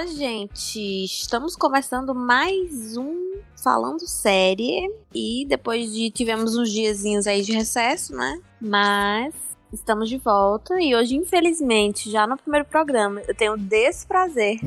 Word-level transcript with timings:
Olá, 0.00 0.06
gente! 0.06 1.04
Estamos 1.04 1.54
começando 1.54 2.14
mais 2.14 2.96
um 2.96 3.34
Falando 3.62 4.08
Série. 4.08 4.90
E 5.14 5.44
depois 5.46 5.92
de. 5.92 6.10
Tivemos 6.10 6.56
uns 6.56 6.72
diazinhos 6.72 7.26
aí 7.26 7.42
de 7.42 7.52
recesso, 7.52 8.16
né? 8.16 8.40
Mas 8.58 9.34
estamos 9.70 10.08
de 10.08 10.16
volta. 10.16 10.80
E 10.80 10.96
hoje, 10.96 11.16
infelizmente, 11.16 12.10
já 12.10 12.26
no 12.26 12.38
primeiro 12.38 12.64
programa, 12.66 13.20
eu 13.28 13.34
tenho 13.34 13.58
desprazer 13.58 14.58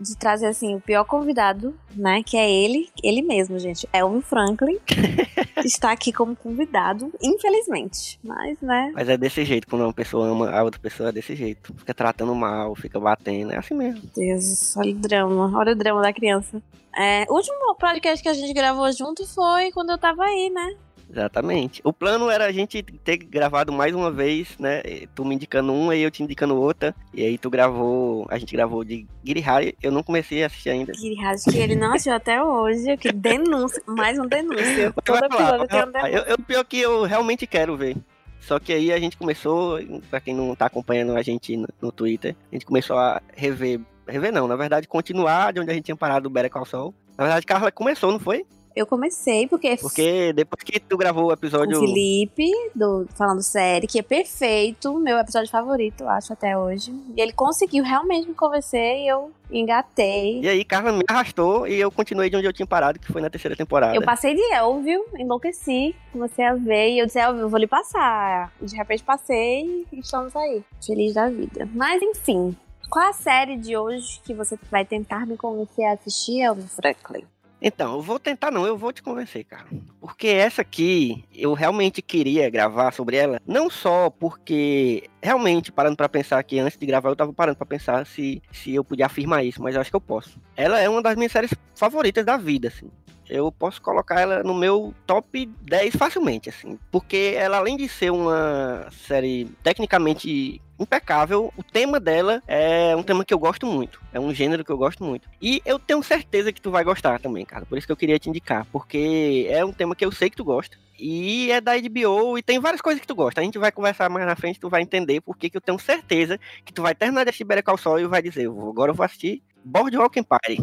de 0.00 0.16
trazer 0.16 0.46
assim 0.46 0.74
o 0.74 0.80
pior 0.80 1.04
convidado, 1.04 1.74
né? 1.94 2.22
Que 2.22 2.36
é 2.36 2.50
ele, 2.50 2.88
ele 3.02 3.22
mesmo, 3.22 3.58
gente. 3.58 3.88
Elvin 3.92 4.22
Franklin. 4.22 4.78
está 5.64 5.92
aqui 5.92 6.12
como 6.12 6.34
convidado, 6.34 7.12
infelizmente. 7.22 8.18
Mas, 8.22 8.60
né? 8.60 8.92
Mas 8.94 9.08
é 9.08 9.16
desse 9.16 9.44
jeito, 9.44 9.66
quando 9.68 9.82
uma 9.82 9.92
pessoa 9.92 10.26
ama 10.28 10.50
a 10.50 10.62
outra 10.62 10.80
pessoa, 10.80 11.08
é 11.08 11.12
desse 11.12 11.34
jeito. 11.34 11.74
Fica 11.74 11.94
tratando 11.94 12.34
mal, 12.34 12.74
fica 12.74 12.98
batendo, 12.98 13.52
é 13.52 13.58
assim 13.58 13.74
mesmo. 13.74 14.02
Deus, 14.14 14.76
olha 14.76 14.92
o 14.92 14.94
drama, 14.94 15.58
olha 15.58 15.72
o 15.72 15.76
drama 15.76 16.02
da 16.02 16.12
criança. 16.12 16.62
É, 16.96 17.24
o 17.28 17.34
último 17.34 17.74
podcast 17.76 18.22
que 18.22 18.28
a 18.28 18.34
gente 18.34 18.52
gravou 18.52 18.90
junto 18.92 19.26
foi 19.26 19.70
quando 19.70 19.90
eu 19.90 19.98
tava 19.98 20.24
aí, 20.24 20.50
né? 20.50 20.74
Exatamente. 21.10 21.80
O 21.82 21.92
plano 21.92 22.30
era 22.30 22.46
a 22.46 22.52
gente 22.52 22.82
ter 22.82 23.16
gravado 23.16 23.72
mais 23.72 23.94
uma 23.94 24.10
vez, 24.10 24.56
né? 24.58 24.80
Tu 25.14 25.24
me 25.24 25.34
indicando 25.34 25.74
uma 25.74 25.96
e 25.96 26.02
eu 26.02 26.10
te 26.10 26.22
indicando 26.22 26.56
outra. 26.56 26.94
E 27.12 27.24
aí 27.24 27.36
tu 27.36 27.50
gravou, 27.50 28.26
a 28.30 28.38
gente 28.38 28.54
gravou 28.54 28.84
de 28.84 29.06
Girihari. 29.24 29.76
Eu 29.82 29.90
não 29.90 30.02
comecei 30.02 30.42
a 30.44 30.46
assistir 30.46 30.70
ainda. 30.70 30.94
Girihari, 30.94 31.38
que 31.50 31.58
ele 31.58 31.74
não 31.74 31.92
assistiu 31.92 32.12
até 32.12 32.42
hoje. 32.42 32.96
Que 32.96 33.10
denúncia, 33.10 33.82
mais 33.86 34.18
um 34.18 34.26
denúncia. 34.26 34.94
Episódio 34.96 35.66
tem 35.68 35.82
um 35.82 35.90
denúncia. 35.90 36.08
Eu, 36.10 36.22
eu, 36.22 36.38
pior 36.38 36.64
que 36.64 36.80
eu 36.80 37.02
realmente 37.02 37.46
quero 37.46 37.76
ver. 37.76 37.96
Só 38.40 38.58
que 38.58 38.72
aí 38.72 38.92
a 38.92 38.98
gente 38.98 39.16
começou, 39.16 39.78
pra 40.08 40.20
quem 40.20 40.34
não 40.34 40.54
tá 40.54 40.66
acompanhando 40.66 41.14
a 41.16 41.22
gente 41.22 41.56
no, 41.56 41.68
no 41.80 41.92
Twitter, 41.92 42.34
a 42.50 42.54
gente 42.54 42.64
começou 42.64 42.96
a 42.96 43.20
rever. 43.36 43.80
Rever 44.06 44.32
não, 44.32 44.48
na 44.48 44.56
verdade, 44.56 44.88
continuar 44.88 45.52
de 45.52 45.60
onde 45.60 45.70
a 45.70 45.74
gente 45.74 45.84
tinha 45.84 45.96
parado 45.96 46.22
do 46.28 46.30
Better 46.30 46.50
Call 46.50 46.64
Saul. 46.64 46.94
Na 47.18 47.24
verdade, 47.24 47.46
Carla 47.46 47.70
começou, 47.70 48.10
não 48.10 48.18
foi? 48.18 48.46
Eu 48.74 48.86
comecei 48.86 49.48
porque. 49.48 49.76
Porque 49.76 50.32
depois 50.32 50.62
que 50.62 50.78
tu 50.78 50.96
gravou 50.96 51.26
o 51.26 51.32
episódio. 51.32 51.76
O 51.76 51.80
Felipe, 51.80 52.50
do 52.74 53.06
Falando 53.16 53.42
Série, 53.42 53.86
que 53.86 53.98
é 53.98 54.02
perfeito, 54.02 54.98
meu 54.98 55.18
episódio 55.18 55.50
favorito, 55.50 56.06
acho, 56.06 56.32
até 56.32 56.56
hoje. 56.56 56.92
E 57.16 57.20
ele 57.20 57.32
conseguiu 57.32 57.82
realmente 57.84 58.28
me 58.28 58.34
convencer 58.34 58.98
e 58.98 59.08
eu 59.08 59.32
engatei. 59.50 60.40
E 60.40 60.48
aí, 60.48 60.64
Carla 60.64 60.92
me 60.92 61.02
arrastou 61.08 61.66
e 61.66 61.74
eu 61.80 61.90
continuei 61.90 62.30
de 62.30 62.36
onde 62.36 62.46
eu 62.46 62.52
tinha 62.52 62.66
parado, 62.66 62.98
que 62.98 63.12
foi 63.12 63.20
na 63.20 63.28
terceira 63.28 63.56
temporada. 63.56 63.94
Eu 63.94 64.02
passei 64.02 64.34
de 64.34 64.52
Elvio, 64.52 65.04
enlouqueci, 65.18 65.94
comecei 66.12 66.44
a 66.44 66.54
ver 66.54 66.90
e 66.90 66.98
eu 67.00 67.06
disse, 67.06 67.18
Elvio, 67.18 67.42
eu 67.42 67.48
vou 67.48 67.58
lhe 67.58 67.66
passar. 67.66 68.52
E 68.60 68.66
de 68.66 68.76
repente 68.76 69.02
passei 69.02 69.86
e 69.92 69.98
estamos 69.98 70.34
aí, 70.36 70.62
feliz 70.84 71.14
da 71.14 71.28
vida. 71.28 71.68
Mas 71.74 72.00
enfim, 72.00 72.56
qual 72.88 73.08
a 73.08 73.12
série 73.12 73.56
de 73.56 73.76
hoje 73.76 74.20
que 74.24 74.34
você 74.34 74.58
vai 74.70 74.84
tentar 74.84 75.26
me 75.26 75.36
convencer 75.36 75.84
a 75.84 75.92
assistir, 75.92 76.42
Elvio 76.42 76.68
Franklin? 76.68 77.24
Então, 77.62 77.94
eu 77.94 78.02
vou 78.02 78.18
tentar 78.18 78.50
não, 78.50 78.66
eu 78.66 78.76
vou 78.76 78.92
te 78.92 79.02
convencer, 79.02 79.44
cara. 79.44 79.66
Porque 80.00 80.28
essa 80.28 80.62
aqui, 80.62 81.24
eu 81.34 81.52
realmente 81.52 82.00
queria 82.00 82.48
gravar 82.48 82.92
sobre 82.92 83.16
ela, 83.16 83.40
não 83.46 83.68
só 83.68 84.10
porque 84.10 85.04
realmente 85.22 85.70
parando 85.70 85.96
para 85.96 86.08
pensar 86.08 86.38
aqui 86.38 86.58
antes 86.58 86.78
de 86.78 86.86
gravar, 86.86 87.10
eu 87.10 87.16
tava 87.16 87.32
parando 87.32 87.56
para 87.56 87.66
pensar 87.66 88.06
se 88.06 88.42
se 88.50 88.74
eu 88.74 88.84
podia 88.84 89.06
afirmar 89.06 89.44
isso, 89.44 89.62
mas 89.62 89.74
eu 89.74 89.80
acho 89.80 89.90
que 89.90 89.96
eu 89.96 90.00
posso. 90.00 90.40
Ela 90.56 90.80
é 90.80 90.88
uma 90.88 91.02
das 91.02 91.16
minhas 91.16 91.32
séries 91.32 91.54
favoritas 91.74 92.24
da 92.24 92.36
vida, 92.36 92.68
assim 92.68 92.90
eu 93.30 93.52
posso 93.52 93.80
colocar 93.80 94.20
ela 94.20 94.42
no 94.42 94.52
meu 94.52 94.92
top 95.06 95.46
10 95.62 95.94
facilmente, 95.94 96.48
assim. 96.48 96.76
Porque 96.90 97.34
ela, 97.36 97.58
além 97.58 97.76
de 97.76 97.88
ser 97.88 98.10
uma 98.10 98.88
série 98.90 99.48
tecnicamente 99.62 100.60
impecável. 100.80 101.52
O 101.56 101.62
tema 101.62 102.00
dela 102.00 102.42
é 102.48 102.96
um 102.96 103.02
tema 103.02 103.24
que 103.24 103.34
eu 103.34 103.38
gosto 103.38 103.66
muito. 103.66 104.00
É 104.12 104.18
um 104.18 104.34
gênero 104.34 104.64
que 104.64 104.70
eu 104.70 104.78
gosto 104.78 105.04
muito. 105.04 105.28
E 105.40 105.62
eu 105.64 105.78
tenho 105.78 106.02
certeza 106.02 106.52
que 106.52 106.60
tu 106.60 106.70
vai 106.70 106.82
gostar 106.82 107.20
também, 107.20 107.44
cara. 107.44 107.66
Por 107.66 107.76
isso 107.76 107.86
que 107.86 107.92
eu 107.92 107.96
queria 107.96 108.18
te 108.18 108.28
indicar. 108.28 108.66
Porque 108.72 109.46
é 109.48 109.64
um 109.64 109.72
tema 109.72 109.94
que 109.94 110.04
eu 110.04 110.10
sei 110.10 110.30
que 110.30 110.36
tu 110.36 110.44
gosta. 110.44 110.76
E 110.98 111.50
é 111.50 111.60
da 111.60 111.72
HBO 111.78 112.36
e 112.36 112.42
tem 112.42 112.58
várias 112.58 112.80
coisas 112.80 113.00
que 113.00 113.06
tu 113.06 113.14
gosta. 113.14 113.40
A 113.40 113.44
gente 113.44 113.58
vai 113.58 113.72
conversar 113.72 114.10
mais 114.10 114.26
na 114.26 114.36
frente, 114.36 114.60
tu 114.60 114.68
vai 114.68 114.82
entender 114.82 115.20
porque 115.20 115.48
que 115.48 115.56
eu 115.56 115.60
tenho 115.60 115.78
certeza 115.78 116.38
que 116.64 116.72
tu 116.72 116.82
vai 116.82 116.94
terminar 116.94 117.24
de 117.24 117.30
assistir 117.30 117.44
Better 117.44 117.64
Call 117.64 117.78
Saul 117.78 118.00
e 118.00 118.06
vai 118.06 118.20
dizer, 118.20 118.46
agora 118.48 118.90
eu 118.90 118.94
vou 118.94 119.04
assistir 119.04 119.42
Boardwalk 119.64 120.18
Empire. 120.18 120.58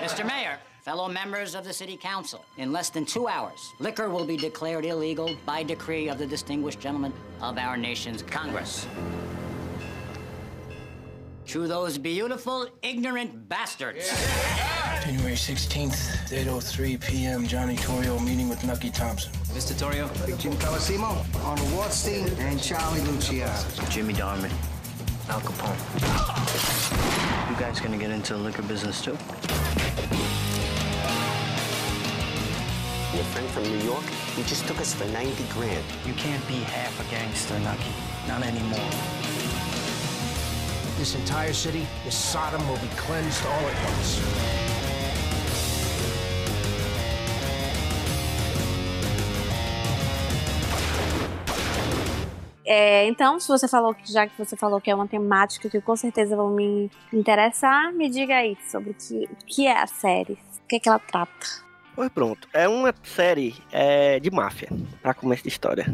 Mr. 0.00 0.24
Mayor, 0.24 0.58
Fellow 0.84 1.08
members 1.08 1.54
of 1.54 1.64
the 1.64 1.72
City 1.72 1.96
Council, 1.96 2.44
in 2.58 2.70
less 2.70 2.90
than 2.90 3.06
two 3.06 3.26
hours, 3.26 3.72
liquor 3.78 4.10
will 4.10 4.26
be 4.26 4.36
declared 4.36 4.84
illegal 4.84 5.34
by 5.46 5.62
decree 5.62 6.10
of 6.10 6.18
the 6.18 6.26
distinguished 6.26 6.78
gentlemen 6.78 7.10
of 7.40 7.56
our 7.56 7.74
nation's 7.78 8.22
Congress. 8.22 8.86
To 11.46 11.66
those 11.66 11.96
beautiful, 11.96 12.68
ignorant 12.82 13.48
bastards. 13.48 14.10
January 15.04 15.32
16th, 15.32 16.28
8.03 16.28 17.00
p.m., 17.00 17.46
Johnny 17.46 17.76
Torrio 17.76 18.22
meeting 18.22 18.50
with 18.50 18.62
Nucky 18.62 18.90
Thompson. 18.90 19.32
Mr. 19.54 19.72
Torrio? 19.72 20.06
Big 20.26 20.38
Jim 20.38 20.52
Colosimo, 20.56 21.24
Arnold 21.46 21.68
Waldstein, 21.68 22.28
and 22.40 22.62
Charlie 22.62 23.00
Luciano. 23.00 23.54
Jimmy 23.88 24.12
Darman, 24.12 24.52
Al 25.30 25.40
Capone. 25.40 25.80
You 27.50 27.56
guys 27.58 27.80
gonna 27.80 27.96
get 27.96 28.10
into 28.10 28.34
the 28.34 28.40
liquor 28.40 28.62
business 28.62 29.00
too? 29.00 29.16
Your 33.24 33.32
friend 33.32 33.50
from 33.52 33.62
New 33.64 33.82
York, 33.86 34.04
he 34.36 34.42
just 34.42 34.66
took 34.68 34.78
us 34.80 34.92
for 34.92 35.06
90 35.06 35.44
grand. 35.54 35.82
You 36.04 36.12
can't 36.12 36.46
be 36.46 36.60
half 36.76 36.92
a 37.00 37.10
gangster, 37.10 37.58
Nucky. 37.60 37.94
Not 38.28 38.42
anymore. 38.42 38.90
This 40.98 41.14
entire 41.14 41.54
city, 41.54 41.86
this 42.04 42.14
Sodom, 42.14 42.60
will 42.68 42.76
be 42.76 42.92
cleansed 42.96 43.46
all 43.46 43.66
at 43.70 43.76
once. 43.88 44.20
É, 52.66 53.06
então, 53.06 53.40
se 53.40 53.48
você 53.48 53.66
falou 53.66 53.94
que 53.94 54.12
já 54.12 54.26
que 54.26 54.36
você 54.36 54.56
falou 54.56 54.80
que 54.80 54.90
é 54.90 54.94
uma 54.94 55.08
temática 55.08 55.70
que 55.70 55.80
com 55.80 55.96
certeza 55.96 56.36
vão 56.36 56.50
me 56.50 56.90
interessar, 57.12 57.90
me 57.92 58.10
diga 58.10 58.36
aí 58.36 58.56
sobre 58.70 58.90
o 58.90 58.94
que, 58.94 59.28
que 59.46 59.66
é 59.66 59.80
a 59.80 59.86
série, 59.86 60.34
o 60.34 60.68
que, 60.68 60.76
é 60.76 60.80
que 60.80 60.88
ela 60.88 60.98
trata. 60.98 61.63
Pois 61.94 62.10
pronto, 62.10 62.48
é 62.52 62.68
uma 62.68 62.92
série 63.04 63.54
é, 63.70 64.18
de 64.18 64.30
máfia, 64.30 64.68
para 65.00 65.14
começo 65.14 65.44
de 65.44 65.48
história. 65.48 65.86